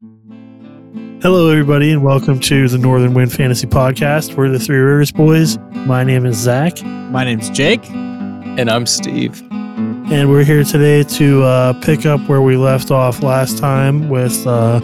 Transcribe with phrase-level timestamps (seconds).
[0.00, 4.36] Hello, everybody, and welcome to the Northern Wind Fantasy Podcast.
[4.36, 5.58] We're the Three Rivers Boys.
[5.72, 7.84] My name is Zach, My name's Jake.
[7.90, 9.42] And I'm Steve.
[9.50, 14.46] and we're here today to uh, pick up where we left off last time with
[14.46, 14.80] uh,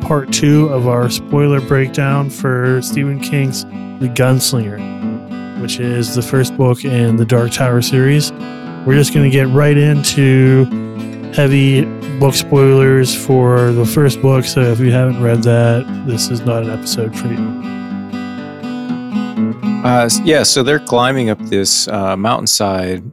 [0.00, 3.62] part two of our spoiler breakdown for Stephen King's
[4.00, 8.32] The Gunslinger, which is the first book in the Dark Tower series.
[8.84, 10.64] We're just going to get right into
[11.34, 11.84] heavy
[12.18, 14.44] book spoilers for the first book.
[14.44, 17.76] So if you haven't read that, this is not an episode for you.
[19.84, 23.04] Uh, yeah, so they're climbing up this uh, mountainside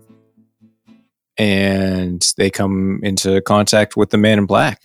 [1.38, 4.82] and they come into contact with the man in black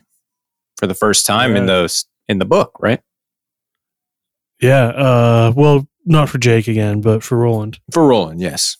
[0.76, 3.00] for the first time in those in the book, right?
[4.60, 4.86] Yeah.
[4.86, 7.78] Uh, well, not for Jake again, but for Roland.
[7.92, 8.76] For Roland, yes.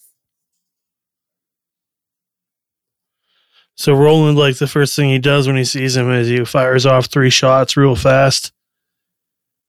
[3.81, 6.85] So Roland, like the first thing he does when he sees him is he fires
[6.85, 8.53] off three shots real fast,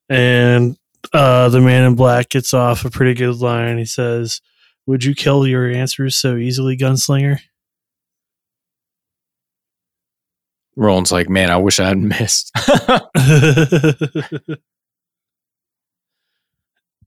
[0.10, 0.76] and
[1.14, 3.78] uh, the man in black gets off a pretty good line.
[3.78, 4.42] He says,
[4.88, 7.40] "Would you kill your answers so easily, gunslinger?"
[10.76, 12.52] Roland's like, man, I wish I hadn't missed.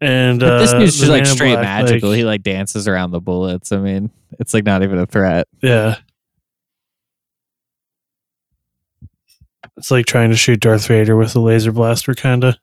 [0.00, 2.10] and But this uh, dude's the just like straight Black, magical.
[2.10, 3.72] like- he like dances around the bullets.
[3.72, 5.48] I mean, it's like not even a threat.
[5.62, 5.96] yeah,
[9.76, 12.56] it's like trying to shoot Darth Vader with a laser blaster, kind of.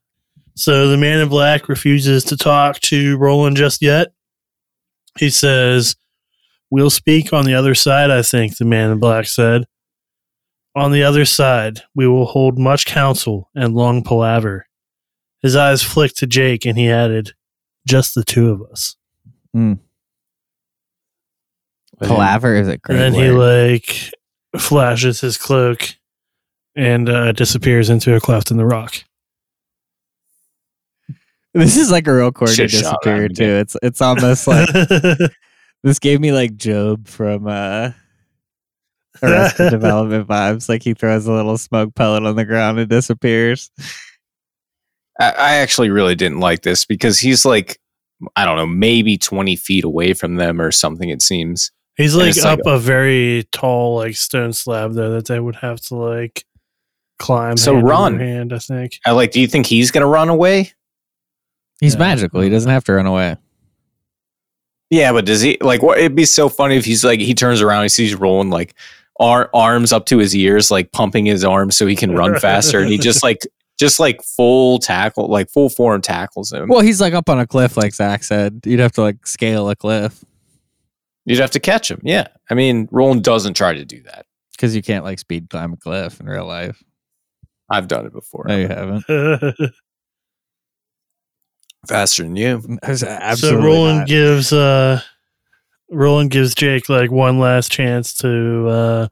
[0.56, 4.10] So the man in black refuses to talk to Roland just yet.
[5.18, 5.96] He says,
[6.72, 9.66] We'll speak on the other side, I think, the man in black said.
[10.76, 14.68] On the other side, we will hold much counsel and long palaver.
[15.42, 17.34] His eyes flicked to Jake and he added,
[17.88, 18.96] Just the two of us.
[19.56, 19.80] Mm.
[22.02, 24.14] Palaver is a great and then he like
[24.58, 25.96] flashes his cloak
[26.75, 29.03] and uh, disappears into a cleft in the rock.
[31.53, 33.44] this is like a real corny Shit disappear around too.
[33.44, 34.70] It's it's almost like
[35.83, 37.92] this gave me like Gob from uh
[39.21, 40.70] Arrested Development vibes.
[40.70, 43.71] Like he throws a little smoke pellet on the ground and disappears.
[45.20, 47.80] I, I actually really didn't like this because he's like,
[48.36, 51.71] I don't know, maybe 20 feet away from them or something, it seems.
[51.98, 55.58] He's like it's like up a very tall like stone slab though that they would
[55.58, 56.45] have to like
[57.20, 57.58] climb.
[57.58, 58.20] So hand run.
[58.20, 58.54] hand.
[58.54, 59.00] I think.
[59.06, 60.72] I like, do you think he's going to run away?
[61.80, 62.00] He's Yeah.
[62.00, 62.42] magical.
[62.42, 63.38] He doesn't have to run away.
[64.90, 66.00] Yeah, but does he like what?
[66.00, 68.74] It'd be so funny if he's like he turns around, he sees Roland like
[69.20, 72.80] ar- arms up to his ears, like pumping his arms so he can run faster,
[72.80, 73.46] and he just like
[73.80, 76.68] just like full tackle, like full form tackles him.
[76.70, 78.62] Well, he's like up on a cliff, like Zach said.
[78.66, 80.26] You'd have to like scale a cliff
[81.26, 82.02] You'd have to catch him.
[82.04, 84.26] Yeah, I mean, Roland doesn't try to do that.
[84.54, 86.84] because you can't like speed climb a cliff in real life.
[87.70, 88.46] I've done it before.
[88.48, 89.06] No, you haven't.
[91.88, 92.62] Faster than you.
[92.82, 93.02] There's
[93.40, 94.08] so Roland not.
[94.08, 95.02] gives uh
[95.90, 99.08] Roland gives Jake like one last chance to uh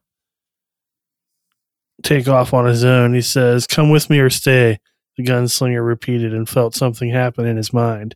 [2.03, 3.13] take off on his own.
[3.13, 4.79] He says, "Come with me or stay."
[5.17, 8.15] The gunslinger repeated and felt something happen in his mind.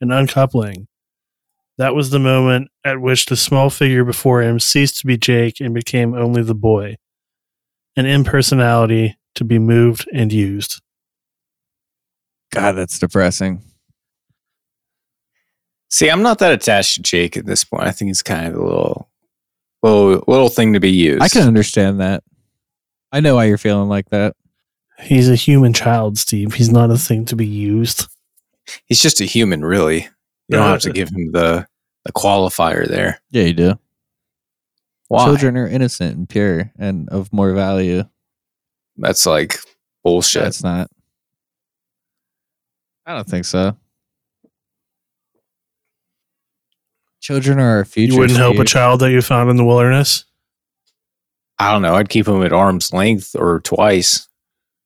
[0.00, 0.88] An uncoupling.
[1.78, 5.60] That was the moment at which the small figure before him ceased to be Jake
[5.60, 6.96] and became only the boy.
[7.96, 10.80] An impersonality to be moved and used.
[12.52, 13.62] God, that's depressing.
[15.90, 17.84] See, I'm not that attached to Jake at this point.
[17.84, 19.08] I think he's kind of a little,
[19.82, 21.22] little, little thing to be used.
[21.22, 22.22] I can understand that.
[23.12, 24.34] I know why you're feeling like that.
[25.00, 26.54] He's a human child, Steve.
[26.54, 28.08] He's not a thing to be used.
[28.86, 30.08] He's just a human, really.
[30.48, 31.66] You don't have to give him the
[32.04, 33.20] the qualifier there.
[33.30, 33.78] Yeah, you do.
[35.08, 35.24] Why?
[35.24, 38.04] Children are innocent and pure and of more value.
[38.96, 39.58] That's like
[40.02, 40.44] bullshit.
[40.44, 40.90] That's not.
[43.06, 43.76] I don't think so.
[47.20, 48.12] Children are our future.
[48.12, 50.24] You wouldn't help a child that you found in the wilderness.
[51.58, 51.94] I don't know.
[51.94, 54.28] I'd keep him at arm's length or twice.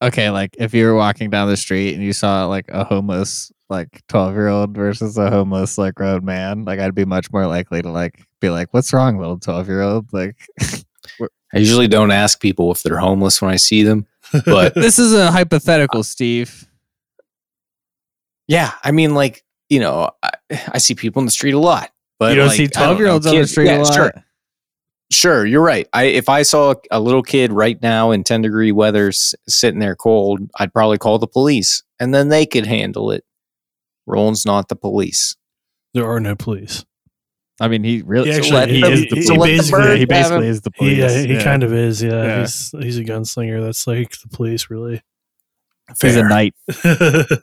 [0.01, 3.51] Okay, like if you were walking down the street and you saw like a homeless
[3.69, 7.45] like 12 year old versus a homeless like grown man, like I'd be much more
[7.45, 10.13] likely to like be like, What's wrong, little 12 year old?
[10.13, 10.37] Like
[11.53, 14.05] I usually don't ask people if they're homeless when I see them.
[14.45, 16.67] But this is a hypothetical, Steve.
[18.47, 20.31] yeah, I mean, like, you know, I,
[20.73, 21.91] I see people in the street a lot.
[22.19, 23.93] But you don't like, see 12 year olds on the street yeah, a lot.
[23.93, 24.11] Sure,
[25.11, 25.87] sure, you're right.
[25.93, 29.79] I if I saw a little kid right now in 10 degree weather s- sitting
[29.79, 33.23] there cold, I'd probably call the police and then they could handle it.
[34.05, 35.37] Roland's not the police.
[35.93, 36.83] There are no police.
[37.61, 39.57] I mean, he really He so actually- let he- him- he- the he police.
[39.71, 40.95] basically- Yeah, he basically is the police.
[40.95, 41.43] He, uh, he yeah.
[41.43, 42.01] kind of is.
[42.01, 42.39] Yeah, Yeah.
[42.41, 43.61] he's he's a gunslinger.
[43.61, 45.01] That's like the police, really.
[46.01, 46.53] He's a knight.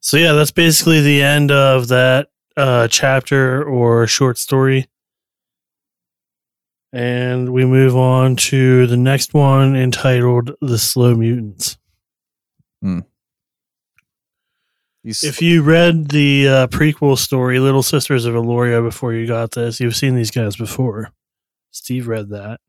[0.00, 4.88] so yeah, that's basically the end of that uh, chapter or short story.
[6.92, 11.78] And we move on to the next one entitled The Slow Mutants.
[15.02, 19.50] He's, If you read the uh, prequel story, Little Sisters of Eluria, before you got
[19.50, 21.10] this, you've seen these guys before.
[21.72, 22.60] Steve read that.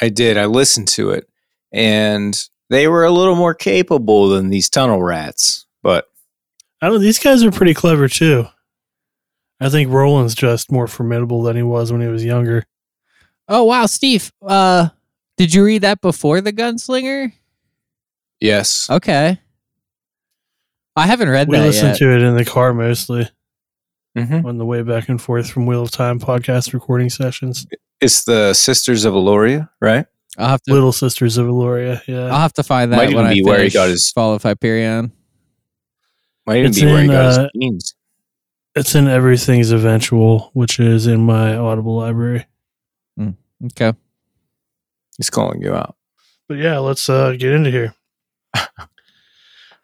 [0.00, 0.36] I did.
[0.36, 1.28] I listened to it,
[1.72, 2.40] and
[2.70, 5.66] they were a little more capable than these tunnel rats.
[5.82, 6.06] But
[6.80, 7.00] I don't.
[7.00, 8.46] These guys are pretty clever too.
[9.60, 12.64] I think Roland's just more formidable than he was when he was younger.
[13.48, 14.32] oh wow, Steve.
[14.42, 14.88] Uh,
[15.36, 17.32] did you read that before the Gunslinger?
[18.40, 19.40] yes, Okay.
[20.96, 21.98] I haven't read We that listened yet.
[21.98, 23.28] to it in the car mostly
[24.16, 27.66] hmm on the way back and forth from Wheel of Time podcast recording sessions.
[28.00, 30.06] it's the Sisters of Eluria, right?
[30.38, 30.72] I'll have to.
[30.72, 32.00] Little Sisters of Eluria.
[32.06, 34.10] Yeah, I'll have to find that Might even when I be where he got his-
[34.12, 35.12] Fall of Hyperion.
[36.46, 37.94] Might even It's be where he in, got uh, his genes.
[38.76, 42.46] it's in Everything's Eventual, which is in my Audible library.
[43.66, 43.94] Okay.
[45.16, 45.96] He's calling you out.
[46.48, 47.94] But yeah, let's uh, get into here.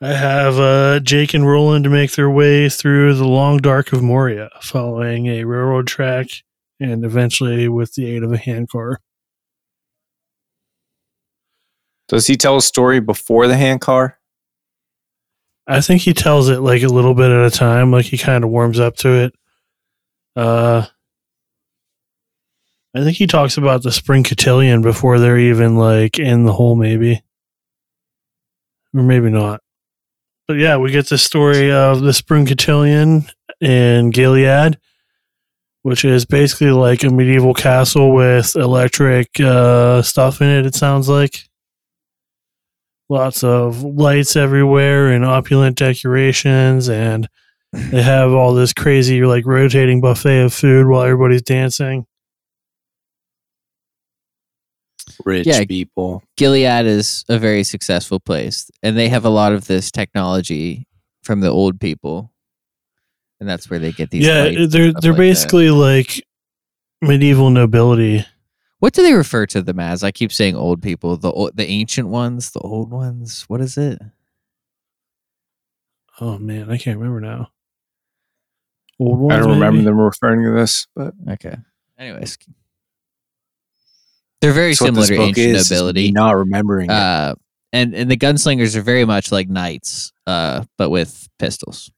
[0.03, 4.03] I have uh, Jake and Roland to make their way through the long dark of
[4.03, 6.29] Moria, following a railroad track
[6.81, 9.01] and eventually with the aid of a handcar.
[12.09, 14.19] Does he tell a story before the handcar?
[15.67, 18.43] I think he tells it like a little bit at a time, like he kind
[18.43, 19.35] of warms up to it.
[20.35, 20.87] Uh,
[22.95, 26.75] I think he talks about the spring cotillion before they're even like in the hole,
[26.75, 27.23] maybe,
[28.95, 29.61] or maybe not.
[30.51, 33.27] But yeah, we get the story of the spring cotillion
[33.61, 34.81] in Gilead,
[35.83, 40.67] which is basically like a medieval castle with electric uh, stuff in it.
[40.67, 41.49] It sounds like
[43.09, 47.29] lots of lights everywhere and opulent decorations and
[47.73, 52.07] they have all this crazy like rotating buffet of food while everybody's dancing
[55.25, 55.65] Rich Yeah.
[55.65, 56.23] people.
[56.37, 60.87] Gilead is a very successful place, and they have a lot of this technology
[61.23, 62.33] from the old people,
[63.41, 64.27] and that's where they get these.
[64.27, 65.17] yeah they're they're like that.
[65.17, 66.23] basically like
[67.03, 68.25] medieval nobility
[68.81, 70.03] What do they refer to them as?
[70.03, 71.17] I keep saying old people.
[71.19, 73.45] The the ancient ones, the old ones.
[73.49, 73.99] What is it?
[76.23, 77.49] oh man i can't remember now
[78.99, 81.57] old ones I don't remember them referring to this, but Okay.
[81.99, 82.37] Anyways,
[84.41, 86.11] they're very that's similar to book ancient is, is nobility.
[86.13, 86.95] not remembering it.
[86.95, 87.35] Uh,
[87.73, 91.91] and and the gunslingers are very much like knights, uh, but with pistols.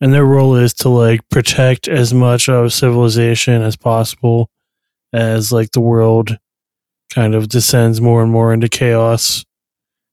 [0.00, 4.48] and their role is to like protect as much of civilization as possible
[5.12, 6.36] as like the world
[7.12, 9.44] kind of descends more and more into chaos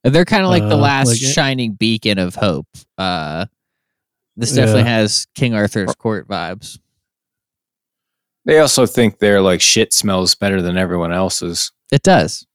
[0.05, 2.67] And they're kind of like the Uh, last like shining beacon of hope.
[2.97, 3.45] Uh,
[4.37, 4.97] this definitely Yeah.
[4.99, 6.77] has King Arthur's court vibes.
[8.45, 11.71] They also think their like shit smells better than everyone else's.
[11.91, 12.45] It does.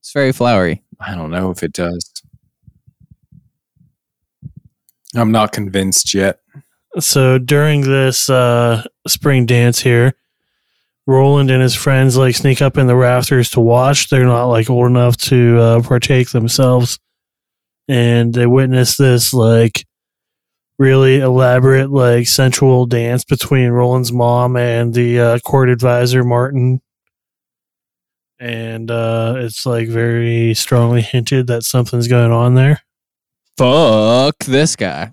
[0.00, 0.82] It's very flowery.
[1.00, 2.10] I don't know if it does.
[5.16, 6.40] I'm not convinced yet.
[6.98, 10.14] so during this uh, spring dance here,
[11.06, 14.08] Roland and his friends like sneak up in the rafters to watch.
[14.08, 16.98] They're not like old enough to uh, partake themselves,
[17.88, 19.86] and they witness this like
[20.78, 26.80] really elaborate like sensual dance between Roland's mom and the uh, court advisor Marten.
[28.40, 32.80] And uh, it's like very strongly hinted that something's going on there.
[33.56, 35.12] Fuck this guy.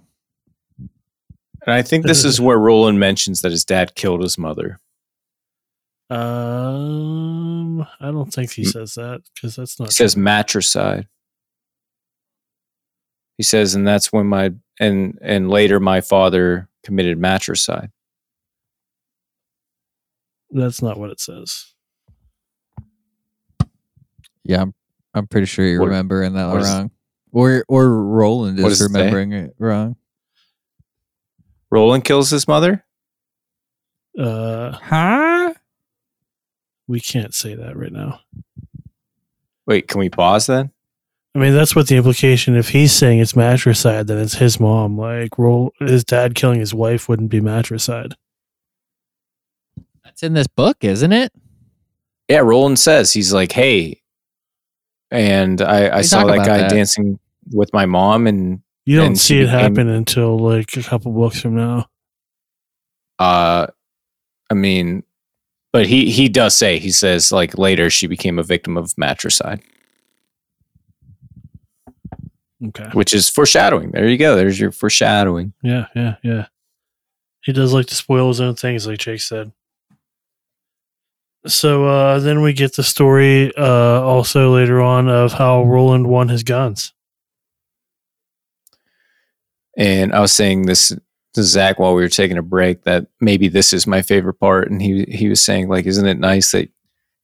[0.80, 4.80] And I think this is where Roland mentions that his dad killed his mother.
[6.10, 8.72] Um, I don't think he Mm.
[8.72, 9.90] says that because that's not.
[9.90, 11.08] He says matricide.
[13.38, 14.52] He says, and that's when my
[14.82, 17.92] and and later my father committed matricide.
[20.50, 21.74] That's not what it says.
[24.44, 24.74] Yeah, I'm,
[25.14, 26.92] I'm pretty sure you're What- remembering that what is- wrong.
[27.34, 29.00] Or or Roland What is does it say?
[29.00, 29.96] remembering it wrong.
[31.70, 32.84] Roland kills his mother.
[34.20, 35.54] Uh, Huh?
[36.88, 38.20] we can't say that right now.
[39.66, 40.72] Wait, can we pause then?
[41.34, 42.56] I mean, that's what the implication.
[42.58, 44.98] If he's saying it's matricide, then it's his mom.
[44.98, 48.16] Like, roll his dad killing his wife wouldn't be matricide.
[50.04, 51.32] That's in this book, isn't it?
[52.28, 54.02] Yeah, Roland says he's like, hey,
[55.10, 56.70] and I, I saw that guy that?
[56.70, 57.18] dancing
[57.52, 61.12] with my mom, and You don't And see it became- happen until like a couple
[61.14, 61.88] books from now.
[63.20, 63.68] uh,
[64.50, 65.04] I mean,
[65.72, 69.62] but he he does say he says like later she became a victim of matricide.
[72.68, 72.90] Okay.
[72.94, 73.92] which is foreshadowing.
[73.92, 74.36] There you go.
[74.36, 75.54] There's your foreshadowing.
[75.64, 76.46] Yeah, yeah, yeah.
[77.44, 79.52] He does like to spoil his own things, like Jake said.
[81.48, 86.30] So uh, then we get the story uh, also later on of how Roland won
[86.30, 86.94] his guns.
[89.76, 90.92] And I was saying this
[91.34, 94.70] to Zach while we were taking a break that maybe this is my favorite part.
[94.70, 96.70] And he he was saying like, isn't it nice that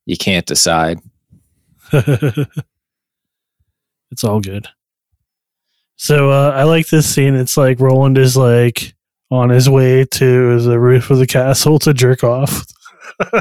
[0.04, 0.98] you can't decide?
[1.92, 2.48] it's
[4.24, 4.68] all good.
[5.98, 7.34] So uh, I like this scene.
[7.34, 8.94] It's like Roland is like
[9.30, 12.64] on his way to the roof of the castle to jerk off.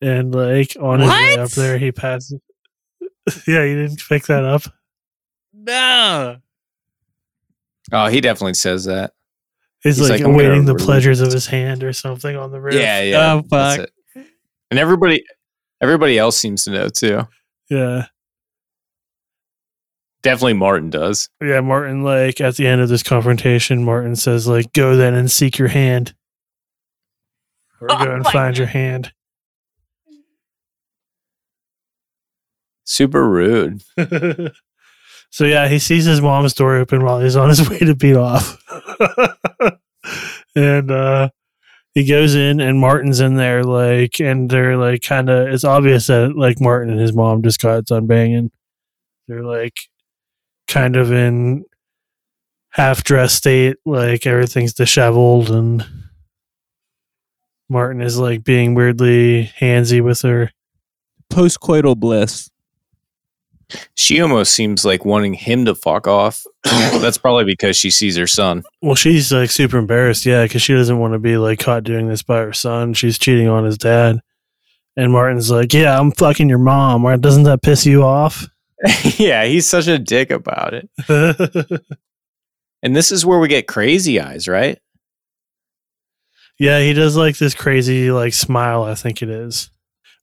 [0.00, 2.40] and like on his way up there, he passes.
[3.48, 4.62] yeah, you didn't pick that up.
[5.52, 6.36] No.
[7.90, 9.12] Oh, he definitely says that.
[9.82, 12.74] He's, He's like, like, awaiting the pleasures of his hand or something on the roof.
[12.74, 13.32] Yeah, yeah.
[13.32, 13.88] Oh, that's fuck.
[14.14, 14.26] it.
[14.70, 15.24] And everybody
[15.80, 17.26] everybody else seems to know too.
[17.68, 18.06] yeah,
[20.22, 21.28] Definitely Marten does.
[21.42, 21.60] yeah.
[21.60, 25.58] Marten, like at the end of this confrontation, Marten says, "Like, go then and seek
[25.58, 26.14] your hand,
[27.80, 29.12] or go Oh and my find your hand."
[32.84, 33.82] Super rude.
[35.30, 38.16] so yeah, he sees his mom's door open while he's on his way to beat
[38.16, 38.62] off,
[40.54, 41.30] and uh,
[41.94, 45.48] he goes in, and Marten's in there, like, and they're like, kind of.
[45.48, 48.50] It's obvious that like Marten and his mom just got done banging.
[49.28, 49.76] They're like,
[50.72, 51.64] kind of in
[52.70, 55.84] half dressed state, like everything's disheveled, and
[57.68, 60.50] Marten is like being weirdly handsy with her.
[61.30, 62.50] Postcoital bliss.
[63.94, 66.44] She almost seems like wanting him to fuck off.
[66.64, 68.62] That's probably because she sees her son.
[68.82, 72.08] Well, she's like super embarrassed, yeah, because she doesn't want to be like caught doing
[72.08, 72.94] this by her son.
[72.94, 74.20] She's cheating on his dad,
[74.96, 77.20] and Marten's like, "Yeah, I'm fucking your mom.
[77.20, 78.46] Doesn't that piss you off?"
[79.16, 80.90] yeah, he's such a dick about it.
[82.84, 84.76] And this is where we get crazy eyes, right?
[86.58, 88.82] yeah, he does like this crazy like smile.
[88.84, 89.70] I think it is.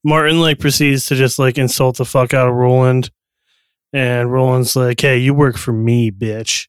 [0.04, 3.12] Marten like proceeds to just like insult the fuck out of Roland,
[3.94, 6.68] and Roland's like, "Hey, you work for me, bitch."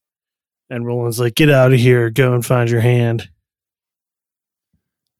[0.71, 2.11] And Roland's like, "Get out of here.
[2.11, 3.29] Go and find your hand."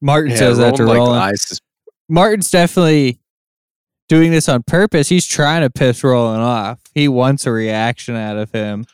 [0.01, 1.23] Marten says that to Roland, like, Roland.
[1.23, 1.61] eyes his-
[2.09, 3.20] Marten's definitely
[4.11, 5.09] doing this on purpose.
[5.09, 6.81] He's trying to piss Roland off.
[6.93, 8.85] He wants a reaction out of him.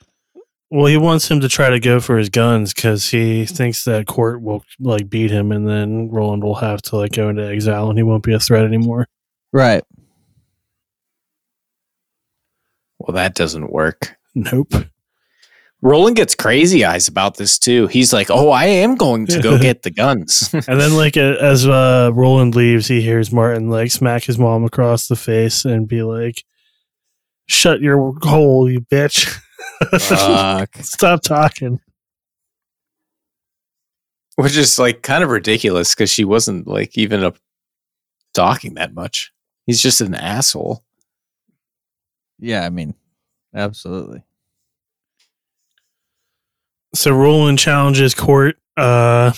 [0.70, 4.06] Well, he wants him to try to go for his guns because he thinks that
[4.06, 7.88] Cort will like beat him, and then Roland will have to like go into exile,
[7.88, 9.06] and he won't be a threat anymore.
[9.52, 9.82] Right.
[12.98, 14.16] well, that doesn't work.
[14.34, 14.74] Nope.
[15.82, 17.86] Roland gets crazy eyes about this too.
[17.86, 21.66] He's like, "Oh, I am going to go get the guns." And then, like as
[21.66, 26.02] uh, Roland leaves, he hears Marten like smack his mom across the face and be
[26.02, 26.44] like,
[27.46, 29.26] "Shut your hole, you bitch!
[30.00, 30.76] Fuck.
[30.80, 31.80] Stop talking."
[34.36, 37.38] Which is like kind of ridiculous because she wasn't like even up
[38.34, 39.32] talking that much.
[39.66, 40.84] He's just an asshole.
[42.38, 42.94] Yeah, I mean,
[43.54, 44.22] absolutely.
[46.96, 48.56] So Roland challenges Cort.
[48.74, 49.32] Uh,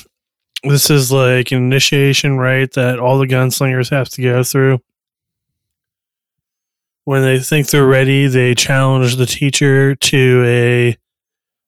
[0.62, 2.70] this is like an initiation right?
[2.72, 4.78] that all the gunslingers have to go through.
[7.04, 10.96] When they think they're ready, they challenge the teacher to a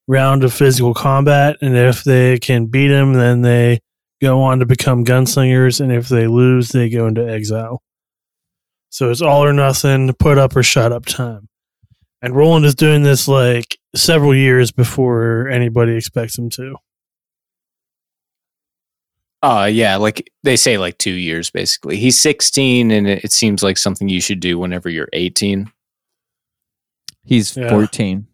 [0.06, 3.80] round of physical combat, and if they can beat him, then they
[4.20, 7.82] go on to become gunslingers, and if they lose, they go into exile.
[8.90, 11.49] So it's all or nothing, put up or shut up time.
[12.22, 16.76] And Roland is doing this like several years before anybody expects him to.
[19.42, 21.96] Uh yeah, like they say like 2 years basically.
[21.96, 25.72] He's 16 and it, it seems like something you should do whenever you're 18.
[27.24, 27.70] He's Yeah.
[27.70, 28.26] 14.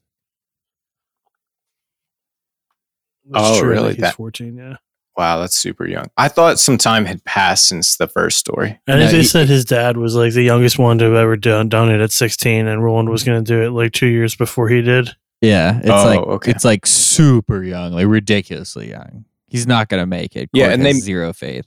[3.27, 3.95] It's Oh, true really?
[3.95, 4.77] He's That- 14, yeah.
[5.17, 6.07] Wow, that's super young.
[6.19, 8.79] I thought some time had passed since the first story.
[8.87, 11.37] I think they he- said his dad was like the youngest one to have ever
[11.37, 14.35] done, done it at 16, and Roland was going to do it like two years
[14.35, 15.11] before he did.
[15.41, 16.51] Yeah, it's Oh, like okay.
[16.51, 19.25] it's like super young, like ridiculously young.
[19.49, 20.49] He's not gonna make it.
[20.53, 21.67] Yeah, and has they- zero faith.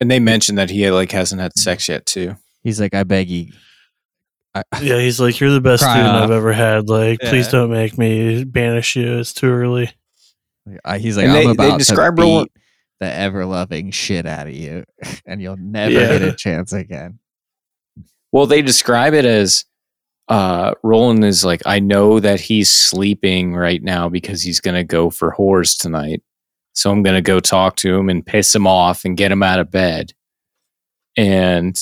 [0.00, 2.36] And they mentioned that he like hasn't had sex yet too.
[2.64, 3.52] He's like, I beg you.
[4.54, 6.22] I, Yeah, he's like, You're the best Cry student off.
[6.24, 6.88] I've ever had.
[6.88, 9.18] Like, please don't make me banish you.
[9.18, 9.90] It's too early.
[10.84, 12.62] I- he's like, And I'm they- they about describe to Roland- beat
[13.00, 14.84] the ever loving shit out of you,
[15.26, 16.18] and you'll never Yeah.
[16.18, 17.18] get a chance again.
[18.30, 19.64] Well, they describe it as
[20.28, 25.10] uh Roland is like, I know that he's sleeping right now because he's gonna go
[25.10, 26.22] for whores tonight.
[26.74, 29.58] So I'm gonna go talk to him and piss him off and get him out
[29.58, 30.12] of bed.
[31.16, 31.76] And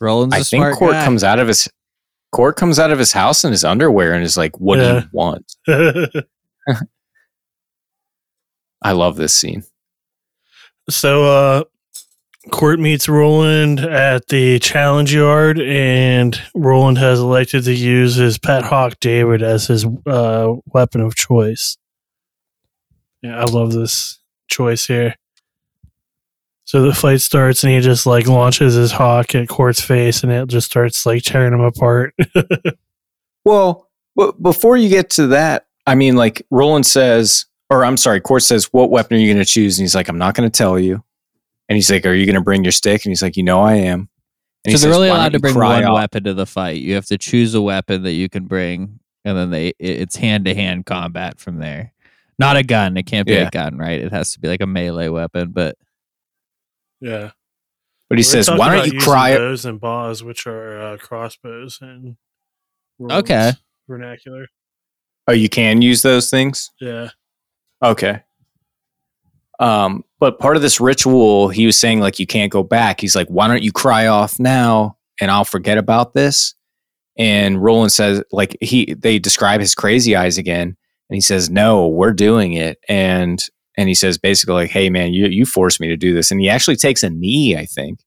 [0.00, 1.04] Roland's a I think smart Cort guy.
[1.04, 1.68] comes out of his
[2.32, 5.02] Cort comes out of his house in his underwear and is like, "What do you
[5.12, 5.56] want?"
[8.82, 9.64] I love this scene.
[10.88, 11.64] so uh
[12.52, 18.62] Cort meets Roland at the challenge yard and Roland has elected to use his pet
[18.62, 21.76] hawk David as his uh weapon of choice.
[23.22, 25.16] Yeah, I love this choice here.
[26.64, 30.30] So the fight starts and he just like launches his hawk at Cort's face and
[30.30, 32.14] it just starts like tearing him apart.
[33.44, 38.20] Well, but before you get to that, I mean, like Roland says, or I'm sorry,
[38.20, 40.48] Cort says, "What weapon are you going to choose?" And he's like, "I'm not going
[40.50, 41.02] to tell you."
[41.68, 43.60] And he's like, "Are you going to bring your stick?" And he's like, "You know,
[43.62, 44.08] I am."
[44.64, 46.46] And he so they're says, only "Why allowed to bring one off?" weapon to the
[46.46, 46.80] fight.
[46.80, 50.44] You have to choose a weapon that you can bring, and then they it's hand
[50.46, 51.92] to hand combat from there.
[52.38, 52.96] Not a gun.
[52.96, 53.48] It can't be Yeah.
[53.48, 54.00] a gun, right?
[54.00, 55.50] It has to be like a melee weapon.
[55.52, 55.76] But
[57.00, 57.30] yeah.
[58.08, 62.16] But he says, "Why don't you cry?" Bows and bows, which are uh, crossbows and
[63.10, 63.52] Okay.
[63.88, 64.46] vernacular.
[65.26, 66.70] Oh, you can use those things.
[66.80, 67.10] Yeah.
[67.82, 68.22] Okay.
[69.58, 73.00] Um, but part of this ritual, he was saying like you can't go back.
[73.00, 76.54] He's like, why don't you cry off now and I'll forget about this?
[77.18, 80.76] And Roland says like he they describe his crazy eyes again,
[81.08, 82.78] and he says, No, we're doing it.
[82.88, 83.42] And
[83.78, 86.30] and he says basically like, Hey man, you you forced me to do this.
[86.30, 88.00] And he actually takes a knee, I think.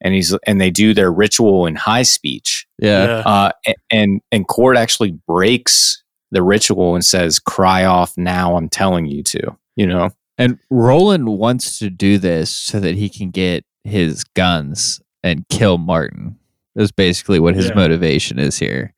[0.00, 2.66] And he's and they do their ritual in high speech.
[2.78, 3.50] yeah, Uh,
[3.90, 5.99] and and Cort actually breaks
[6.30, 8.56] the ritual and says, "Cry off now!
[8.56, 13.08] I'm telling you to." You know, and Roland wants to do this so that he
[13.08, 16.36] can get his guns and kill Marten.
[16.76, 17.74] Is basically what his Yeah.
[17.74, 18.94] motivation is here.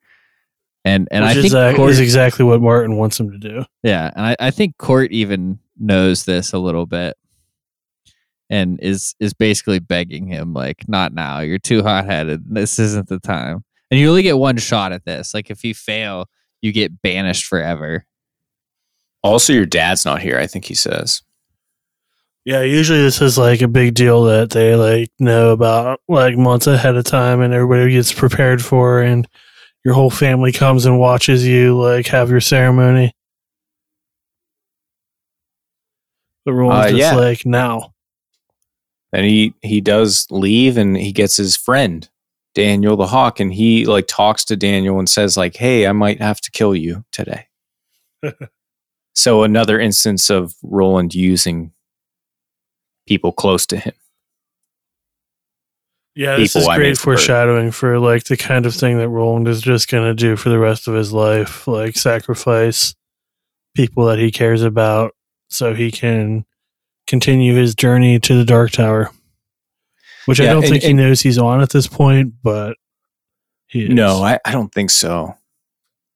[0.85, 3.37] And and Which I is, think uh, Cort, is exactly what Marten wants him to
[3.37, 3.63] do.
[3.83, 7.15] Yeah, and I, I think Cort even knows this a little bit,
[8.49, 11.39] and is is basically begging him like, "Not now.
[11.39, 12.43] You're too hot headed.
[12.53, 15.33] This isn't the time." And you only get one shot at this.
[15.33, 16.27] Like if you fail,
[16.63, 18.05] you get banished forever.
[19.23, 20.39] also your dad's not here.
[20.39, 21.21] I think he says.
[22.45, 26.67] Yeah, usually this is like a big deal that they like know about like months
[26.67, 29.25] ahead of time and everybody gets prepared for and
[29.85, 33.13] your whole family comes and watches you like have your ceremony.
[36.45, 37.15] But Roland's Uh, just yeah.
[37.15, 37.93] like now.
[39.13, 42.09] And he he does leave, and he gets his friend
[42.53, 46.21] Daniel the Hawk, and he like talks to Daniel and says like, "Hey, I might
[46.21, 47.47] have to kill you today."
[49.15, 51.71] so another instance of Roland using
[53.07, 53.93] people close to him.
[56.15, 59.09] Yeah, this People, is I mean, great foreshadowing for like the kind of thing that
[59.09, 62.93] Roland is just gonna do for the rest of his life, like sacrifice
[63.75, 65.15] people that he cares about
[65.49, 66.45] so he can
[67.07, 69.09] continue his journey to the Dark Tower.
[70.25, 72.77] Which I don't and- think he knows he's on at this point, but
[73.67, 73.89] he is.
[73.89, 75.35] No, I, I don't think so.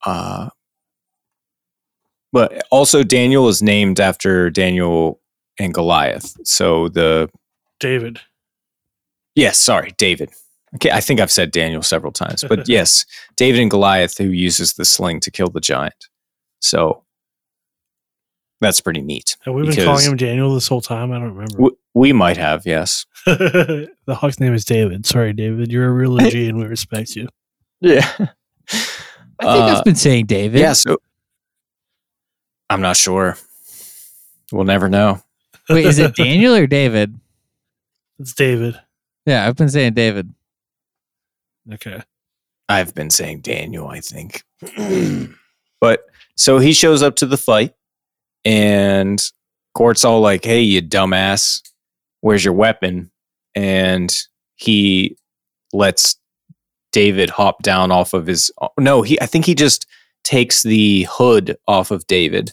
[0.05, 0.49] Uh,
[2.31, 5.19] but also, Daniel is named after Daniel
[5.59, 6.35] and Goliath.
[6.45, 7.29] So the
[7.79, 8.19] David.
[9.35, 10.29] yes, sorry, David.
[10.75, 13.05] Okay, I think I've said Daniel several times, but yes,
[13.37, 16.07] David and Goliath, who uses the sling to kill the giant.
[16.59, 17.03] So
[18.59, 19.37] that's pretty neat.
[19.45, 21.11] Have we been calling him Daniel this whole time?
[21.11, 21.53] I don't remember.
[21.53, 23.05] W- we might have, yes.
[24.05, 25.05] the Hawk's name is David.
[25.05, 25.71] Sorry, David.
[25.71, 27.27] You're a real OG and we respect you.
[27.81, 28.07] Yeah.
[28.19, 28.33] I think
[29.43, 30.59] Uh, I've been saying David.
[30.61, 30.73] yeah.
[30.73, 30.97] So
[32.69, 33.37] I'm not sure.
[34.51, 35.21] We'll never know.
[35.69, 37.15] Wait, is it Daniel or David?
[38.19, 38.79] It's David.
[39.25, 40.33] Yeah, I've been saying David.
[41.73, 42.01] Okay.
[42.69, 44.43] I've been saying Daniel, I think.
[45.81, 47.73] but so he shows up to the fight,
[48.45, 49.21] and
[49.73, 51.61] Cort's all like, "Hey, you dumbass,
[52.21, 53.11] where's your weapon?"
[53.57, 54.15] And
[54.55, 55.17] he
[55.73, 56.17] lets
[56.91, 58.51] David hop down off of his.
[58.79, 59.19] No, he.
[59.19, 59.85] I think he just
[60.23, 62.51] takes the hood off of David,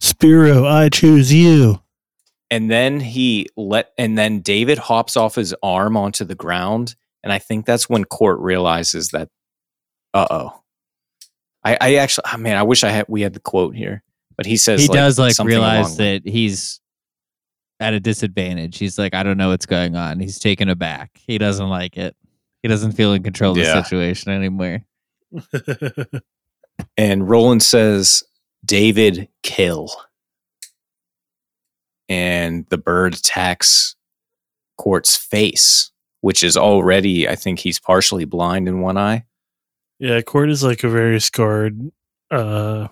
[0.00, 1.80] Spiro, I choose you.
[2.50, 7.32] and then he let, and then David hops off his arm onto the ground, and
[7.32, 9.28] I think that's when Cort realizes that,
[10.14, 10.62] uh oh.
[11.64, 14.02] I, I actually, oh man, I wish I had we had the quote here,
[14.36, 16.80] but he says he does like something along realize that he's
[17.80, 18.78] at a disadvantage.
[18.78, 20.18] He's like, I don't know what's going on.
[20.20, 21.10] He's taken aback.
[21.26, 22.16] He doesn't like it.
[22.62, 23.74] He doesn't feel in control of Yeah.
[23.76, 24.82] the situation anymore.
[26.96, 28.22] and Roland says,
[28.64, 29.90] "David, kill."
[32.08, 33.96] And the bird attacks
[34.78, 39.24] Cort's face, which is already, I think he's partially blind in one eye.
[39.98, 41.90] yeah, Cort is like a very scarred,
[42.30, 42.88] uh,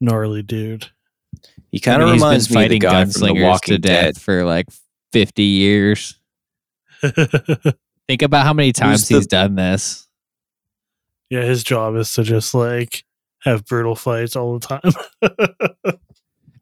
[0.00, 0.90] gnarly dude.
[1.74, 3.78] He kind I of mean, reminds me of the fighting guy from The Walking to
[3.78, 4.20] death Dead.
[4.20, 4.66] for like
[5.12, 6.20] 50 years.
[7.02, 10.06] Think about how many times the- he's done this.
[11.30, 13.02] Yeah, his job is to just like
[13.40, 14.92] have brutal fights all the time.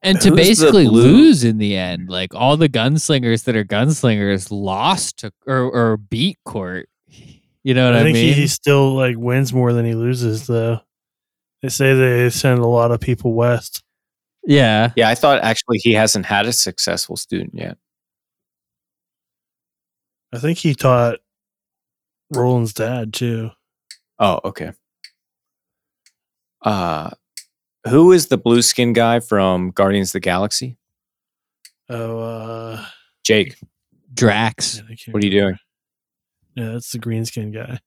[0.03, 2.09] and to Who's basically lose in the end.
[2.09, 6.89] Like all the gunslingers that are gunslingers lost to or, or beat court.
[7.63, 8.33] You know what I I, think mean?
[8.33, 10.81] he, he still like wins more than he loses though.
[11.61, 13.83] They say they send a lot of people west.
[14.45, 14.93] Yeah.
[14.97, 17.77] Yeah, I thought actually he hasn't had a successful student yet.
[20.33, 21.19] I think he taught
[22.35, 23.51] Roland's dad too.
[24.19, 24.73] Oh, okay.
[26.65, 27.11] Uh
[27.89, 30.77] who is the blue skin guy from Guardians of the Galaxy?
[31.89, 32.87] Oh, uh,
[33.25, 33.57] Jake.
[34.15, 34.81] Drax.
[34.83, 35.57] man, What are you doing?
[36.55, 37.81] Yeah, that's the green skin guy.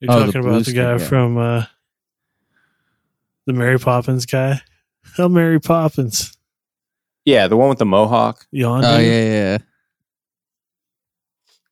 [0.00, 1.04] You're Oh, talking blue about the guy guy.
[1.04, 1.64] from uh,
[3.48, 4.60] the Mary Poppins guy.
[5.16, 6.36] Oh, Mary Poppins.
[7.24, 8.46] Yeah, the one with the mohawk.
[8.54, 8.84] Yondu.
[8.84, 9.58] Oh yeah, yeah.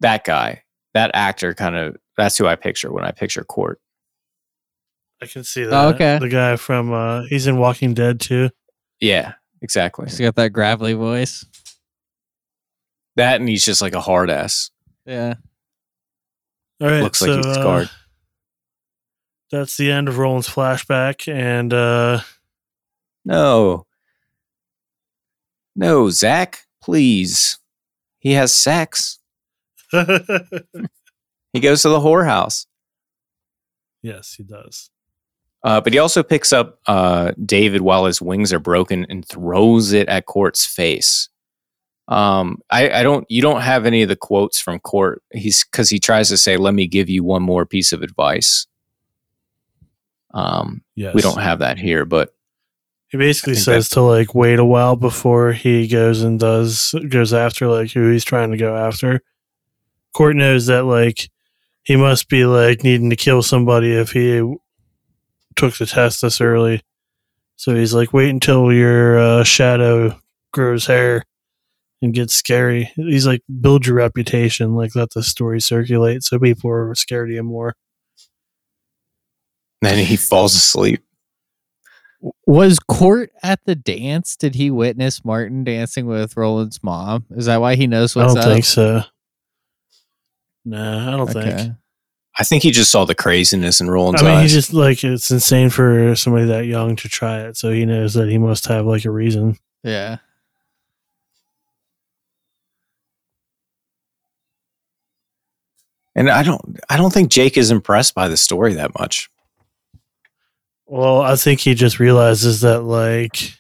[0.01, 0.63] That guy.
[0.95, 3.79] That actor kind of that's who I picture when I picture Cort.
[5.23, 5.73] I can see that.
[5.73, 6.19] Oh, okay.
[6.19, 8.49] The guy from uh, he's in Walking Dead too.
[8.99, 10.07] Yeah, exactly.
[10.07, 11.45] He's got that gravelly voice.
[13.17, 14.71] That and he's just like a hard ass.
[15.05, 15.35] Yeah.
[16.81, 17.91] All right, Looks like so, he's uh, scarred.
[19.51, 22.21] That's the end of Roland's flashback, and uh,
[23.25, 23.87] No.
[25.75, 27.59] No, Zach, please.
[28.19, 29.19] He has sex.
[31.53, 32.67] He goes to the whorehouse.
[34.03, 34.91] yes, he does.
[35.63, 39.93] Uh, but he also picks up uh, David while his wings are broken and throws
[39.95, 41.31] it at Cort's face.
[42.09, 43.25] Um, I, I don't.
[43.31, 45.23] You don't have any of the quotes from Cort.
[45.33, 48.67] He's because he tries to say, "Let me give you one more piece of advice."
[50.35, 52.35] Um, Yes, we don't have that here, but
[53.09, 57.69] He basically says to like wait a while before he goes and does goes after
[57.69, 59.21] like who he's trying to go after.
[60.15, 61.31] Cort knows that like
[61.83, 64.43] he must be like needing to kill somebody if he
[65.55, 66.83] took the test this early.
[67.57, 70.19] So he's like, wait until your uh, shadow
[70.53, 71.25] grows hair
[72.03, 72.91] and gets scary.
[72.97, 77.35] He's like, build your reputation, like let the story circulate so people are scared of
[77.35, 77.75] you more.
[79.83, 81.03] Then he falls asleep.
[82.47, 84.37] Was Cort at the dance?
[84.37, 87.27] Did he witness Marten dancing with Roland's mom?
[87.31, 88.45] Is that why he knows I don't up?
[88.45, 89.03] think so.
[90.65, 91.73] No, I don't think.
[92.39, 94.51] I think he just saw the craziness in Roland's I mean, eyes.
[94.51, 97.57] he just like it's insane for somebody that young to try it.
[97.57, 99.57] So he knows that he must have like a reason.
[99.83, 100.19] Yeah.
[106.17, 106.81] and I don't.
[106.89, 109.31] I don't think Jake is impressed by the story that much.
[110.87, 113.55] Well, I think he just realizes that like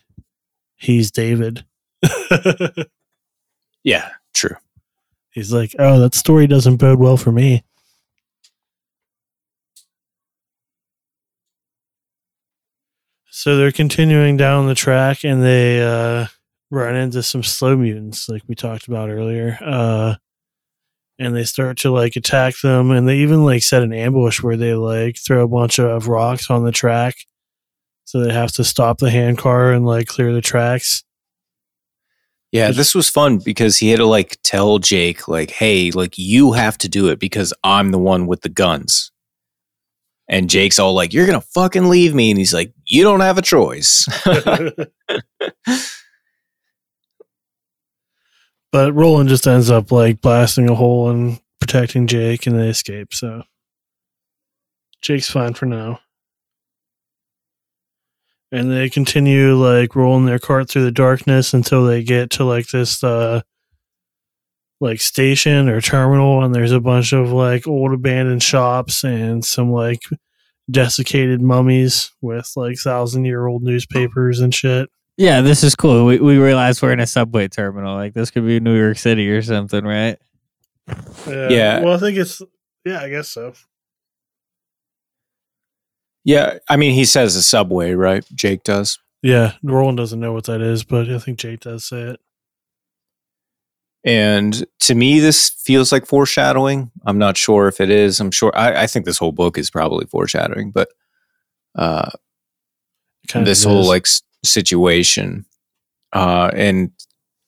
[0.77, 1.65] he's David.
[3.85, 4.57] Yeah, true.
[5.31, 7.65] he's like, oh, that story doesn't bode well for me.
[13.31, 16.27] So they're continuing down the track and they uh,
[16.71, 19.59] run into some slow mutants, like we talked about earlier.
[19.61, 20.15] Uh,
[21.19, 24.57] and they start to like attack them, and they even like set an ambush where
[24.57, 27.15] they like throw a bunch of rocks on the track,
[28.05, 31.05] so they have to stop the hand car and like clear the tracks.
[32.53, 36.53] Yeah, this was fun because he had to like tell Jake, like, hey, like you
[36.53, 39.11] have to do it because I'm the one with the guns.
[40.29, 42.31] And Jake's all like, You're gonna fucking leave me.
[42.31, 44.09] And he's like, You don't have a choice.
[48.73, 53.15] But Roland just ends up like blasting a hole and protecting Jake, and they escape.
[53.15, 53.43] So
[55.01, 56.01] Jake's fine for now.
[58.53, 62.69] And they continue like rolling their cart through the darkness until they get to like
[62.69, 63.43] this uh
[64.81, 69.73] like station or terminal and there's a bunch of like old abandoned shops and some
[69.73, 70.01] like
[70.71, 74.91] desiccated mummies with like thousand year old newspapers and shit.
[75.17, 76.05] Yeah, this is cool.
[76.05, 77.95] We we realize we're in a subway terminal.
[77.95, 80.19] Like this could be New York City or something, right?
[81.27, 81.83] Yeah.
[81.83, 82.43] Well, I think it's
[82.85, 83.55] yeah, I guess so.
[86.25, 88.25] yeah, I mean he says a subway, right?
[88.35, 88.99] Jake does.
[89.23, 92.21] Yeah, Roland doesn't know what that is, but I think Jake does say it.
[94.05, 96.93] And to me, this feels like foreshadowing.
[97.07, 98.21] I'm not sure if it is.
[98.21, 100.89] I'm sure I, I think this whole book is probably foreshadowing, but
[101.75, 102.11] uh
[103.29, 103.89] Kind this of whole is.
[103.89, 105.45] like s- situation
[106.13, 106.91] uh and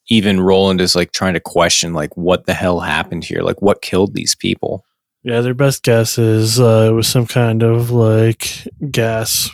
[0.08, 3.82] even roland is like trying to question like what the hell happened here like what
[3.82, 4.84] killed these people
[5.24, 9.50] yeah, their best guess is uh, it was some kind of like gas